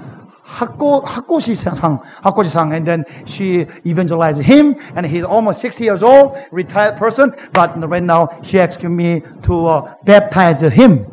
[0.45, 1.75] Hakko, Hakoshi-san,
[2.23, 7.77] Hakoshi-san, and then she evangelized him, and he's almost 60 years old, retired person, but
[7.89, 11.05] right now she asked me to uh, baptize him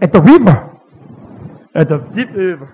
[0.00, 0.76] at the river,
[1.74, 2.68] at the deep river.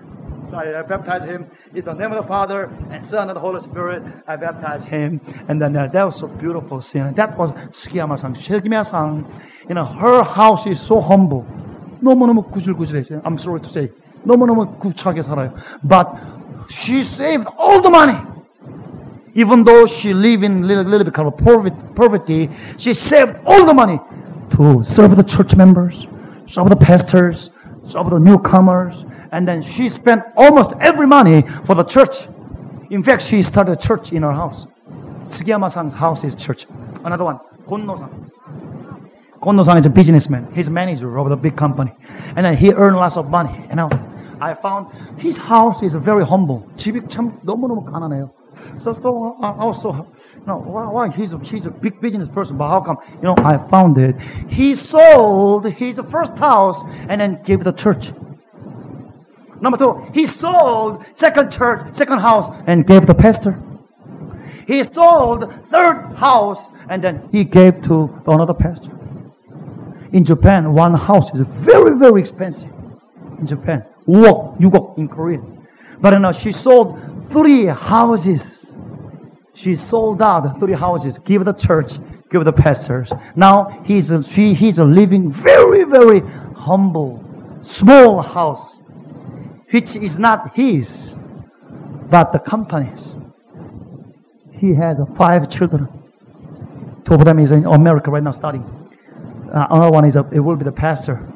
[0.49, 3.61] So I baptized him in the name of the Father and Son and the Holy
[3.61, 4.03] Spirit.
[4.27, 7.13] I baptized him, and then uh, that was so beautiful scene.
[7.13, 9.25] That was Sukiyama-san, Shigimiya-san.
[9.69, 11.45] You know, her house is so humble.
[12.01, 13.21] 너무너무 구질구질해.
[13.23, 13.89] I'm sorry to say.
[14.25, 15.51] 너무너무 구차하게 살아요.
[15.83, 16.07] But
[16.69, 18.17] she saved all the money.
[19.33, 21.37] Even though she lived in a little, little bit kind of
[21.95, 23.99] poverty, she saved all the money
[24.51, 26.05] to serve the church members,
[26.47, 27.49] serve the pastors,
[27.87, 32.27] serve the newcomers, and then she spent almost every money for the church.
[32.89, 34.67] In fact, she started a church in her house.
[35.27, 36.65] Sugiyama-san's house is church.
[37.05, 38.09] Another one, Gonno-san.
[39.41, 40.51] Gonno-san is a businessman.
[40.53, 41.93] He's manager of the big company.
[42.35, 43.65] And then he earned lots of money.
[43.69, 43.89] You know,
[44.39, 44.87] I found
[45.19, 46.63] his house is very humble.
[46.77, 48.29] 집이 참 너무너무 가난해요.
[48.79, 50.07] So, so I also,
[50.47, 51.09] no, why, why?
[51.09, 52.97] He's a, he's a big business person, but how come?
[53.17, 54.15] You know, I found it.
[54.49, 58.11] He sold his first house and then gave the church.
[59.61, 63.61] Number two, he sold second church, second house, and gave the pastor.
[64.65, 68.89] He sold third house, and then he gave to another pastor.
[70.13, 72.69] In Japan, one house is very, very expensive.
[73.37, 73.85] In Japan.
[74.06, 75.40] 5억, 6억 in Korea.
[76.00, 76.98] But you know, she sold
[77.30, 78.74] three houses.
[79.54, 81.94] She sold out three houses, give the church,
[82.30, 83.10] give the pastors.
[83.34, 86.20] Now he's a, she, he's a living very, very
[86.54, 87.24] humble,
[87.62, 88.78] small house,
[89.70, 91.14] which is not his,
[92.10, 93.16] but the company's.
[94.58, 95.88] He has five children.
[97.04, 98.64] Two of them is in America right now studying.
[99.52, 101.26] Uh, another one is a, it will be the pastor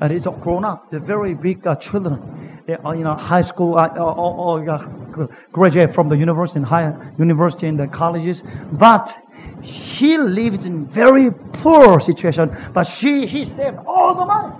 [0.00, 0.90] and it's grown up.
[0.90, 2.62] They're very big uh, children.
[2.66, 7.18] They are, you know, high school, uh, or, or uh, graduate from the university and
[7.18, 8.42] university and the colleges.
[8.72, 9.14] But
[9.62, 12.56] he lives in very poor situation.
[12.72, 14.54] But she, he saved all the money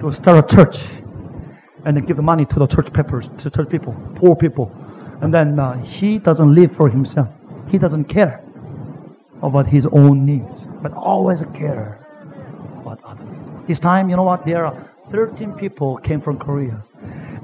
[0.00, 0.78] to start a church
[1.84, 4.72] and give the money to the church peppers, to church people, poor people.
[5.20, 7.28] And then uh, he doesn't live for himself.
[7.70, 8.42] He doesn't care
[9.42, 11.97] about his own needs, but always care about others.
[13.68, 14.46] This time, you know what?
[14.46, 14.74] There are
[15.10, 16.82] 13 people came from Korea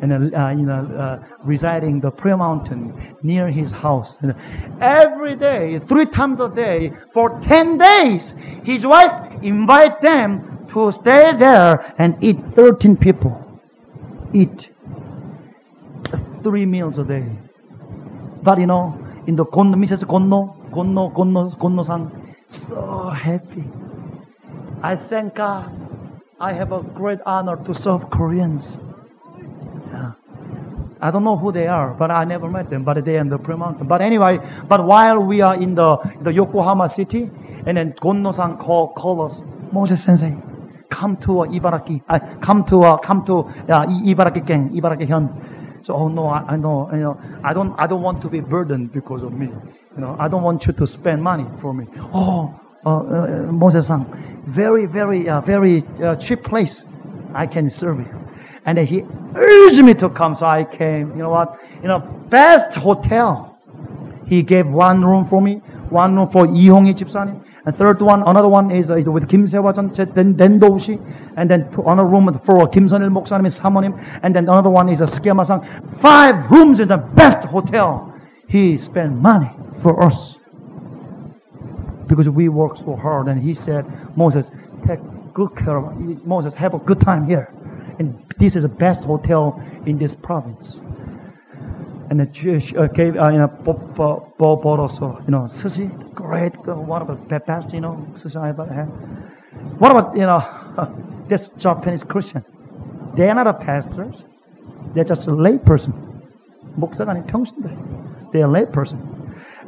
[0.00, 4.16] and uh, you know uh, residing the Prayer Mountain near his house.
[4.22, 4.34] And
[4.80, 8.34] every day, three times a day, for 10 days,
[8.64, 13.60] his wife invite them to stay there and eat 13 people.
[14.32, 14.70] Eat
[16.42, 17.26] three meals a day.
[18.42, 20.04] But you know, in the Gonno, Mrs.
[20.04, 23.64] Gonno, Gonno, Gonno, Gonno-san, so happy.
[24.82, 25.83] I thank God
[26.40, 28.76] I have a great honor to serve Koreans.
[29.90, 30.12] Yeah.
[31.00, 33.28] I don't know who they are, but I never met them, but they are in
[33.28, 33.86] the Prayer Mountain.
[33.86, 37.30] But anyway, but while we are in the, the Yokohama city,
[37.66, 39.40] and then Gonno-san call, call us,
[39.72, 40.36] Moses Sensei,
[40.90, 43.38] come to uh, Ibaraki, uh, come to, uh, come to
[43.72, 45.84] uh, Ibaraki Gang, Ibaraki Hyun.
[45.84, 48.40] So, oh no, I, I know, you know, I don't, I don't want to be
[48.40, 49.46] burdened because of me.
[49.46, 51.86] You know, I don't want you to spend money for me.
[52.12, 54.05] Oh, uh, uh, Moses-san,
[54.47, 56.85] very, very, uh, very uh, cheap place.
[57.33, 58.19] I can serve you.
[58.65, 59.03] And then he
[59.35, 61.11] urged me to come, so I came.
[61.11, 61.59] You know what?
[61.81, 63.57] You know, best hotel.
[64.25, 65.55] He gave one room for me,
[65.89, 67.41] one room for 이홍희 집사님.
[67.65, 70.99] And third one, another one is uh, with 김세화 전 덴도우시.
[71.35, 73.93] And then another room for 김선일 목사님의 사모님.
[74.23, 75.61] And then another one is a 스키야마상.
[75.99, 78.13] Five rooms in the best hotel.
[78.47, 80.32] He spent money for us.
[82.07, 83.27] Because we work so hard.
[83.27, 83.85] And he said,
[84.17, 84.49] Moses,
[84.87, 84.99] take
[85.33, 87.53] good care of Moses, have a good time here.
[87.99, 90.75] And this is the best hotel in this province.
[92.09, 96.55] And the Jewish uh, gave, uh, you know, bought, bought also, you know, sushi, great,
[96.67, 98.85] uh, one of the best, you know, sushi I ever had.
[99.79, 100.41] What about, you know,
[101.27, 102.43] this Japanese Christian?
[103.15, 104.15] They are not pastors.
[104.93, 105.93] They're just a lay person.
[106.75, 108.31] 목사가 아닌 평신들.
[108.31, 108.99] They're a lay person.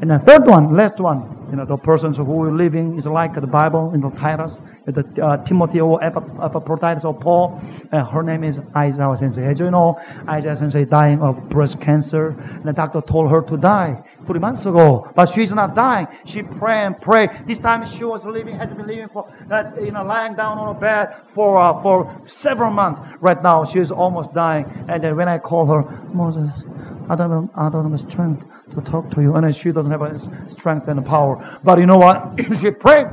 [0.01, 3.35] And the third one, last one, you know, the persons who are living is like
[3.35, 7.63] the Bible in the Titus, the uh, Timothy or Epaphroditus or Paul.
[7.91, 9.47] Uh, her name is Isaiah Sensei.
[9.47, 12.37] As you know, Isaiah Sensei dying of breast cancer.
[12.39, 16.09] And the doctor told her to die three months ago, but she's not dying.
[16.27, 17.29] She pray and pray.
[17.47, 20.77] This time she was living, has been living for that, you know, lying down on
[20.77, 23.01] a bed for uh, for several months.
[23.21, 24.67] Right now, she is almost dying.
[24.89, 25.83] And then when I call her,
[26.13, 26.51] Moses,
[27.09, 28.45] I don't I don't have strength
[28.77, 29.35] to talk to you.
[29.35, 30.19] And she doesn't have any
[30.51, 31.59] strength and power.
[31.65, 32.39] But you know what?
[32.61, 33.09] she prayed.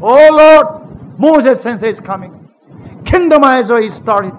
[0.00, 2.48] Oh Lord, Moses Sensei is coming.
[3.04, 4.32] Kingdomizer is started.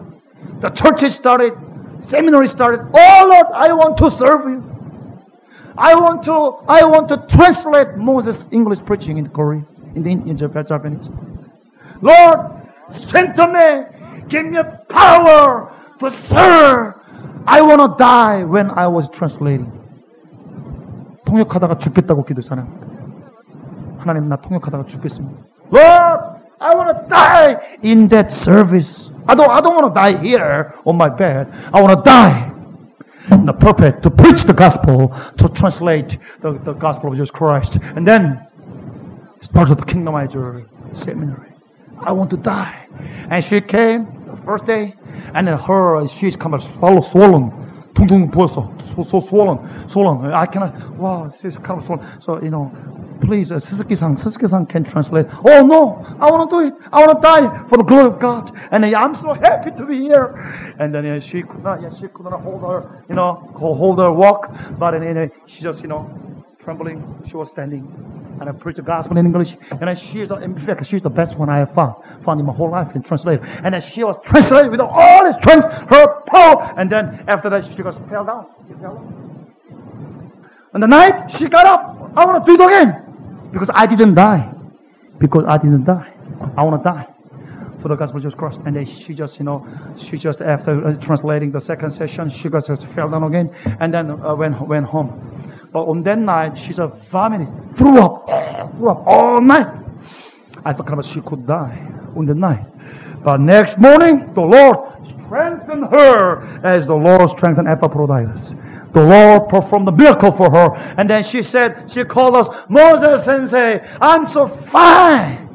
[0.60, 1.54] The church is started.
[2.02, 2.90] Seminary started.
[2.94, 4.74] Oh Lord, I want to serve you.
[5.78, 9.66] I want to, I want to translate Moses' English preaching into Korean,
[9.96, 11.08] in the in Japanese.
[12.02, 12.40] Lord,
[12.92, 13.86] strengthen me.
[14.28, 16.94] Give me power to serve.
[17.48, 19.83] I want to die when I was translating.
[21.33, 22.67] 통역하다가 죽겠다고 기도했잖아요.
[23.99, 25.39] 하나님 나 통역하다가 죽겠습니다.
[25.71, 29.11] Lord, I want to die in that service.
[29.27, 31.49] I don't, I don't want to die here on my bed.
[31.73, 32.51] I want to die
[33.31, 37.79] in the pulpit to preach the gospel, to translate the, the gospel of Jesus Christ.
[37.95, 38.41] And then
[39.43, 41.53] start the kingdomizer seminary.
[42.01, 42.87] I want to die.
[43.31, 44.95] And she came the first day,
[45.35, 47.62] and her, she's kind of swollen.
[47.95, 48.71] 둥둥 부었어.
[48.95, 50.33] So, so swollen, swollen.
[50.33, 52.07] I cannot, wow, she's kind of swollen.
[52.21, 52.71] So, you know,
[53.21, 55.27] please, uh, Suzuki-san, Suzuki-san can translate.
[55.45, 56.75] Oh no, I want to do it.
[56.93, 58.53] I want to die for the glory of God.
[58.71, 60.75] And uh, I'm so happy to be here.
[60.79, 63.99] And then uh, she could not, yeah, she could not hold her, you know, hold
[63.99, 64.51] her walk.
[64.79, 66.09] But uh, she just, you know,
[66.64, 67.24] trembling.
[67.28, 67.84] She was standing.
[68.40, 69.56] And I preached the gospel in English.
[69.70, 72.46] And then she's the, in fact, she's the best one I have found, found in
[72.46, 73.44] my whole life in translator.
[73.64, 76.74] And then she was translated with all the strength, her power.
[76.78, 78.48] And then after that, she just fell down.
[78.68, 79.54] She fell down.
[80.74, 82.12] On the night, she got up.
[82.18, 83.50] I want to do it again.
[83.52, 84.52] Because I didn't die.
[85.20, 86.12] Because I didn't die.
[86.58, 87.08] I want to die
[87.84, 88.60] for the gospel of Jesus Christ.
[88.66, 92.50] And then she just, you know, she just after uh, translating the second session, she
[92.50, 95.33] just fell down again, and then uh, went went home.
[95.74, 98.26] But on that night, she just vomited, threw up,
[98.78, 99.68] threw up all night.
[100.64, 101.78] I thought she could die
[102.16, 102.64] on the night.
[103.24, 104.78] But next morning, the Lord
[105.26, 108.54] strengthened her as the Lord strengthened Epaphroditus.
[108.94, 110.76] The Lord performed the miracle for her.
[110.98, 115.50] And then she said, she called us, Moses Sensei, I'm so fine.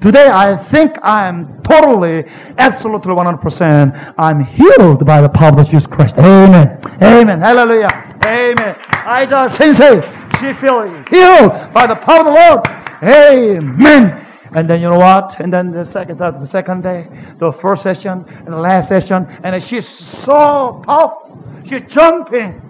[0.00, 2.24] Today I think I am totally,
[2.58, 6.18] absolutely 100%, I'm healed by the power of Jesus Christ.
[6.18, 6.80] Amen.
[7.00, 7.40] Amen.
[7.40, 8.11] Hallelujah.
[8.24, 8.76] Amen.
[8.88, 10.00] I just Sensei,
[10.40, 12.66] she feels healed by the power of the Lord.
[13.02, 14.26] Amen.
[14.54, 15.40] And then you know what?
[15.40, 17.08] And then the second, the second day,
[17.38, 21.42] the first session, and the last session, and she's so powerful.
[21.64, 22.60] She's jumping,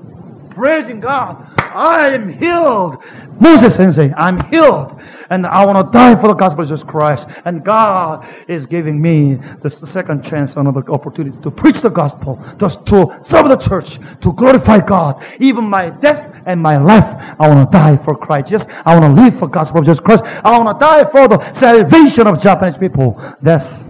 [0.50, 1.44] praising God.
[1.58, 3.02] I am healed.
[3.40, 5.00] Moses Sensei, I'm healed.
[5.32, 7.26] And I want to die for the gospel of Jesus Christ.
[7.46, 12.84] And God is giving me the second chance, another opportunity to preach the gospel, just
[12.88, 15.24] to serve the church, to glorify God.
[15.40, 17.06] Even my death and my life,
[17.40, 18.50] I want to die for Christ.
[18.50, 20.22] Yes, I want to live for gospel of Jesus Christ.
[20.22, 23.18] I want to die for the salvation of Japanese people.
[23.40, 23.82] That's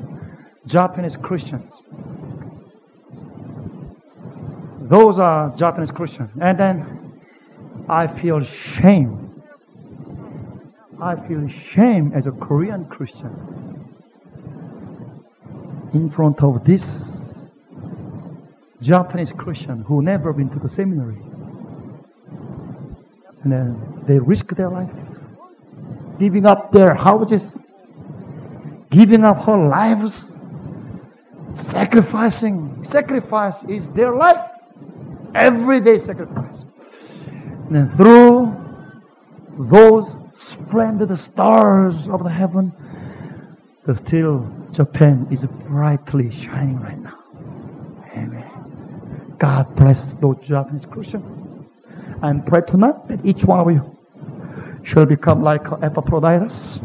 [0.66, 1.68] Japanese Christians.
[4.82, 6.30] Those are Japanese Christians.
[6.40, 7.20] And then
[7.88, 9.21] I feel shame.
[11.02, 13.34] I feel shame as a Korean Christian
[15.92, 17.44] in front of this
[18.80, 21.18] Japanese Christian who never been to the seminary.
[23.42, 24.92] And then they risk their life,
[26.20, 27.58] giving up their houses,
[28.92, 30.30] giving up her lives,
[31.56, 32.84] sacrificing.
[32.84, 34.38] Sacrifice is their life.
[35.34, 36.62] everyday sacrifice.
[37.66, 38.54] And then through
[39.58, 40.11] those
[40.72, 42.72] splendid stars of the heaven,
[43.84, 47.18] but still Japan is brightly shining right now.
[48.16, 49.36] Amen.
[49.38, 51.68] God bless those Japanese Christians.
[52.22, 53.98] And pray tonight that each one of you
[54.82, 56.80] shall become like Epaphroditus,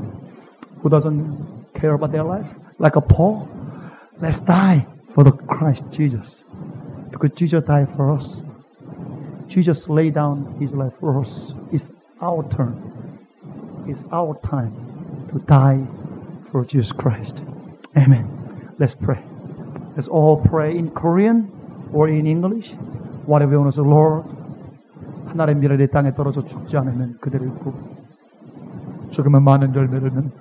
[0.81, 2.47] who doesn't care about their life,
[2.79, 3.47] like a Paul.
[4.19, 4.85] Let's die
[5.15, 6.43] for the Christ Jesus.
[7.09, 8.35] Because Jesus died for us.
[9.47, 11.53] Jesus laid down his life for us.
[11.71, 11.85] It's
[12.19, 12.97] our turn.
[13.87, 14.75] It's our time
[15.31, 15.87] to die
[16.51, 17.35] for Jesus Christ.
[17.95, 18.27] Amen.
[18.77, 19.23] Let's pray.
[19.95, 21.49] Let's all pray in Korean
[21.93, 22.71] or in English.
[23.25, 24.25] Whatever you want to say, Lord.
[25.27, 27.73] 하나의 미랄이 땅에 떨어져 죽지 않으면 그대로 있고
[29.11, 30.31] 죽으면 많은 열매를 맺는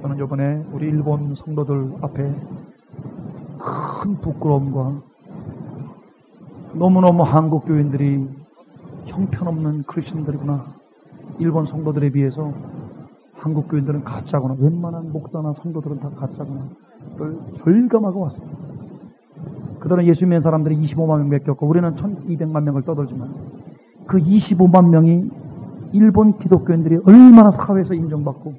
[0.00, 2.34] 저는 이번에 우리 일본 성도들 앞에
[3.58, 5.02] 큰 부끄러움과
[6.74, 8.28] 너무너무 한국 교인들이
[9.06, 10.77] 형편없는 크리스천들이구나.
[11.38, 12.52] 일본 성도들에 비해서
[13.34, 14.56] 한국 교인들은 가짜구나.
[14.58, 16.62] 웬만한 목사나 성도들은 다 가짜구나.
[17.18, 18.56] 를 절감하고 왔습니다.
[19.80, 23.28] 그들은 예수 믿는 사람들이 25만 명 맡겼고 우리는 1200만 명을 떠들지만
[24.06, 25.30] 그 25만 명이
[25.92, 28.52] 일본 기독교인들이 얼마나 사회에서 인정받고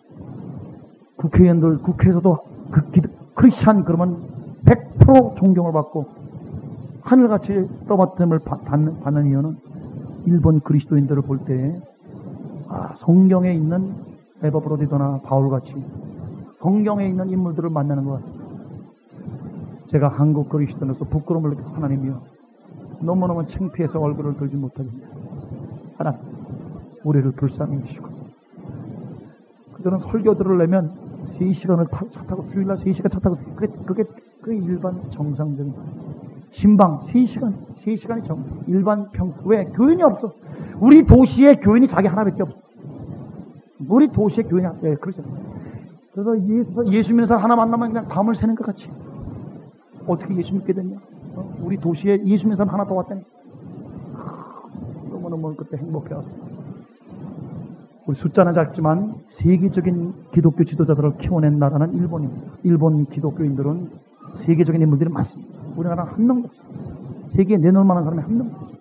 [1.17, 2.38] 국회의원들 국회에서도
[2.72, 4.17] 그 기도, 크리스찬 그러면
[4.65, 6.05] 100% 존경을 받고
[7.01, 9.55] 하늘같이 떠받침을 받는, 받는 이유는
[10.26, 11.80] 일본 그리스도인들을 볼 때
[12.70, 13.93] 아, 성경에 있는
[14.43, 15.74] 에버브로디도나 바울같이
[16.59, 18.39] 성경에 있는 인물들을 만나는 것 같습니다.
[19.91, 22.22] 제가 한국 그리스도인으로서 부끄러움을 느끼고 하나님이요.
[23.01, 25.07] 너무너무 창피해서 얼굴을 들지 못하겠네요.
[25.97, 26.20] 하나님,
[27.03, 28.07] 우리를 불쌍히 해주시고.
[29.74, 30.93] 그들은 설교 들으려면
[31.39, 34.03] 3시간을 타, 차 타고, 주일날 3시간 차 타고, 그게, 그게,
[34.41, 35.74] 그게 일반 정상적인.
[36.51, 37.53] 신방 3시간,
[37.84, 39.63] 3시간이 정, 일반 평, 왜?
[39.63, 40.34] 교인이 없어.
[40.80, 42.55] 우리 도시에 교인이 자기 하나밖에 없어.
[43.88, 45.23] 우리 도시에 교인이, 예, 그렇죠.
[46.13, 48.89] 그래서 예수, 예수 믿는 사람 하나 만나면 그냥 밤을 새는 것 같이.
[50.07, 50.97] 어떻게 예수 믿게 됐냐?
[51.36, 51.53] 어?
[51.61, 53.21] 우리 도시에 예수 믿는 사람 하나 더 왔다니.
[55.11, 56.27] 너무너무 그때 행복해왔어.
[58.07, 62.53] 우리 숫자는 작지만 세계적인 기독교 지도자들을 키워낸 나라는 일본입니다.
[62.63, 63.89] 일본 기독교인들은
[64.45, 65.53] 세계적인 인물들이 많습니다.
[65.77, 66.69] 우리나라는 한 명도 없어요.
[67.36, 68.78] 세계에 내놓을 만한 사람이 한 명도 없어요.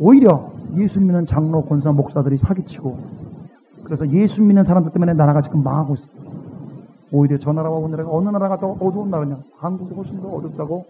[0.00, 2.98] 오히려 예수 믿는 장로, 권사, 목사들이 사기치고
[3.84, 6.08] 그래서 예수 믿는 사람들 때문에 나라가 지금 망하고 있어요.
[7.12, 9.36] 오히려 저 나라와 우리나라가 어느 나라가 더 어두운 나라냐?
[9.58, 10.86] 한국이 훨씬 더 어둡다고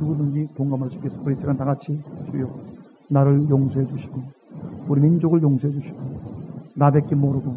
[0.00, 1.20] 누구든지 동감할 수 있겠어요.
[1.24, 2.00] 우리 시간 다 같이
[2.30, 2.48] 주여
[3.10, 4.22] 나를 용서해 주시고
[4.88, 5.96] 우리 민족을 용서해 주시고
[6.76, 7.54] 나밖에 모르고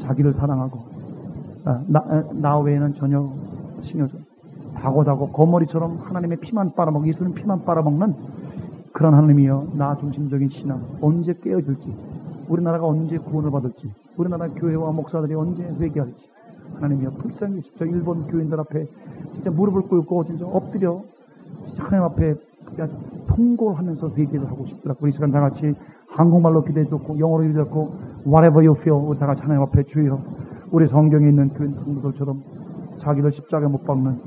[0.00, 0.78] 자기를 사랑하고
[1.64, 3.28] 아, 나, 아, 나 외에는 전혀
[3.82, 4.16] 신경 써
[4.76, 8.14] 다고다고 거머리처럼 하나님의 피만 빨아먹고 예수님 피만 빨아먹는
[8.96, 11.94] 그런 하나님이여 나 중심적인 신앙 언제 깨어질지
[12.48, 16.16] 우리나라가 언제 구원을 받을지 우리나라 교회와 목사들이 언제 회개할지
[16.76, 18.86] 하나님이여 불쌍히 진짜 일본 교인들 앞에
[19.34, 21.02] 진짜 무릎을 꿇고 진짜 엎드려
[21.76, 22.90] 하나님 앞에 그냥
[23.28, 24.94] 통고를 하면서 회개를 하고 싶더라.
[25.02, 25.74] 우리 시간 다 같이
[26.08, 27.92] 한국말로 기도해 줬고 영어로 기도해 줬고
[28.26, 30.18] whatever you feel 다 같이 하나님 앞에 주여
[30.70, 32.42] 우리 성경에 있는 교인 성도들처럼
[33.02, 34.18] 자기를 십자가에 못 박는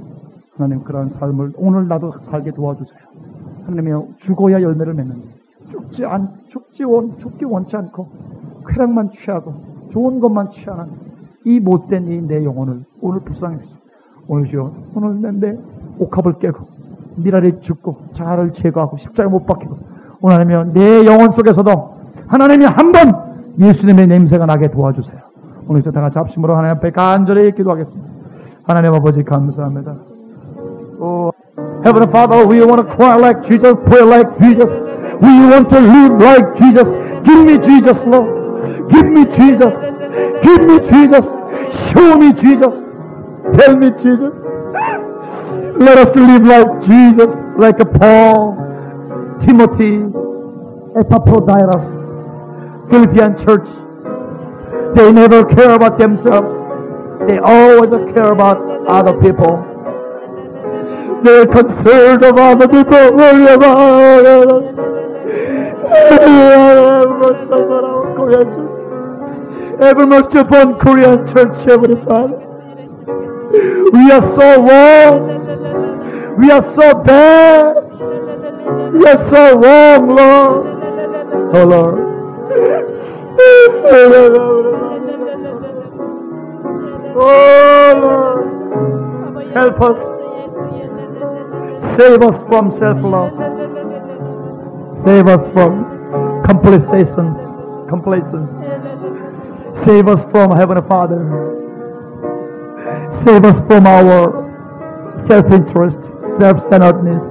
[0.58, 3.09] 하나님 그러한 삶을 오늘 나도 살게 도와주세요.
[3.70, 5.22] 하나님이여 죽어야 열매를 맺는데
[5.72, 8.08] 죽지 않 죽지 원 죽기 원치 않고
[8.68, 9.54] 쾌락만 취하고
[9.92, 10.86] 좋은 것만 취하는
[11.46, 13.48] 이 못된 이 내 영혼을 오늘 주소.
[14.28, 15.58] 오늘 주여 오늘 내
[16.00, 16.66] 옥합을 깨고
[17.18, 19.78] 미랄이 죽고 자아를 제거하고 십자가에 못 박히고
[20.22, 21.94] 오늘 하나님 내 영혼 속에서도
[22.28, 25.20] 하나님이 한 번 예수님의 냄새가 나게 도와주세요.
[25.68, 28.10] 오늘 다 같이 합심으로 하나님 앞에 간절히 기도하겠습니다.
[28.64, 29.96] 하나님 아버지 감사합니다.
[31.02, 31.32] Oh,
[31.84, 34.70] Heavenly Father, we want to cry like Jesus, pray like Jesus.
[35.22, 36.88] We want to live like Jesus.
[37.26, 38.92] Give me Jesus, Lord.
[38.92, 39.74] Give me Jesus.
[40.44, 41.26] Give me Jesus.
[41.92, 42.74] Show me Jesus.
[43.58, 44.34] Tell me Jesus.
[45.80, 48.56] Let us live like Jesus, like Paul,
[49.46, 50.04] Timothy,
[51.00, 51.86] Epaphroditus,
[52.92, 53.68] Philippian church.
[54.96, 57.28] They never care about themselves.
[57.28, 58.58] They always care about
[58.88, 59.69] other people.
[61.24, 63.12] They're concerned about other people.
[63.16, 64.80] Worry about.
[69.82, 72.38] Ever much upon Korean church, Heavenly Father.
[73.92, 75.40] We are so wrong.
[76.38, 77.76] We are so bad.
[78.94, 80.66] We are so wrong, Lord.
[81.56, 82.00] Oh, Lord.
[87.16, 87.94] Oh,
[89.36, 89.54] Lord.
[89.54, 89.98] Help us.
[92.00, 93.32] Save us from self-love.
[95.06, 95.84] Save us from
[96.46, 97.38] complacence.
[97.90, 98.50] Complacence.
[99.86, 101.20] Save us from Heavenly Father.
[103.26, 105.98] Save us from our self-interest,
[106.40, 107.22] self-centeredness.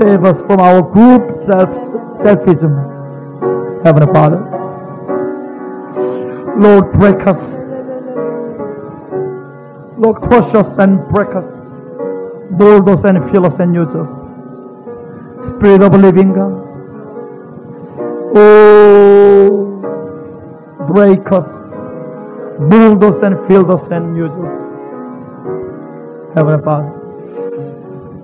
[0.00, 1.70] Save us from our group self
[2.26, 2.74] selfism.
[3.84, 4.40] Heavenly Father.
[6.58, 7.38] Lord, break us.
[9.96, 11.55] Lord, crush us and break us.
[12.50, 14.08] Mold us and fill us and use us.
[15.58, 16.52] Spirit of living God.
[18.38, 19.80] Oh,
[20.88, 21.48] break us,
[22.60, 24.52] mold us and fill us and use us.
[26.34, 26.92] Heavenly Father.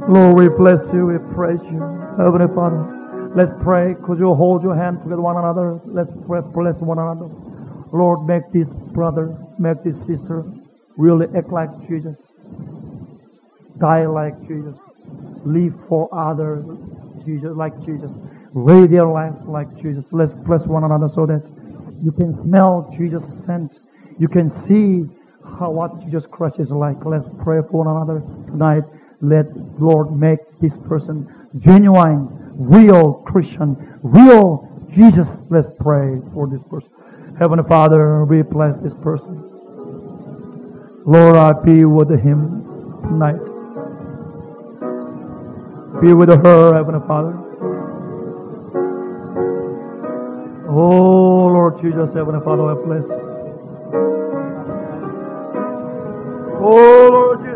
[0.08, 1.80] Lord, we bless you, we praise you.
[2.18, 3.94] Heavenly Father, let's pray.
[4.04, 5.80] Could you hold your hand together one another?
[5.84, 7.28] Let's pray, bless one another.
[7.92, 10.44] Lord, make this brother, make this sister
[10.96, 12.16] really act like Jesus.
[13.78, 14.74] Die like Jesus.
[15.44, 16.64] Live for others,
[17.24, 18.10] Jesus, like Jesus.
[18.54, 20.04] Live their life like Jesus.
[20.10, 21.42] Let's bless one another so that
[22.02, 23.72] you can smell Jesus' scent.
[24.18, 25.08] You can see
[25.58, 27.04] how what Jesus Christ is like.
[27.04, 28.20] Let's pray for one another
[28.50, 28.84] tonight.
[29.20, 29.46] Let
[29.80, 31.26] Lord make this person
[31.58, 35.28] genuine, real Christian, real Jesus.
[35.48, 36.90] Let's pray for this person.
[37.38, 39.40] Heavenly Father, we bless this person.
[41.04, 42.62] Lord, I be with him
[43.02, 43.51] tonight.
[46.02, 47.32] Be with her, Heavenly Father.
[50.68, 53.04] Oh, Lord Jesus, Heavenly Father, I bless.
[56.60, 57.51] Oh, Lord.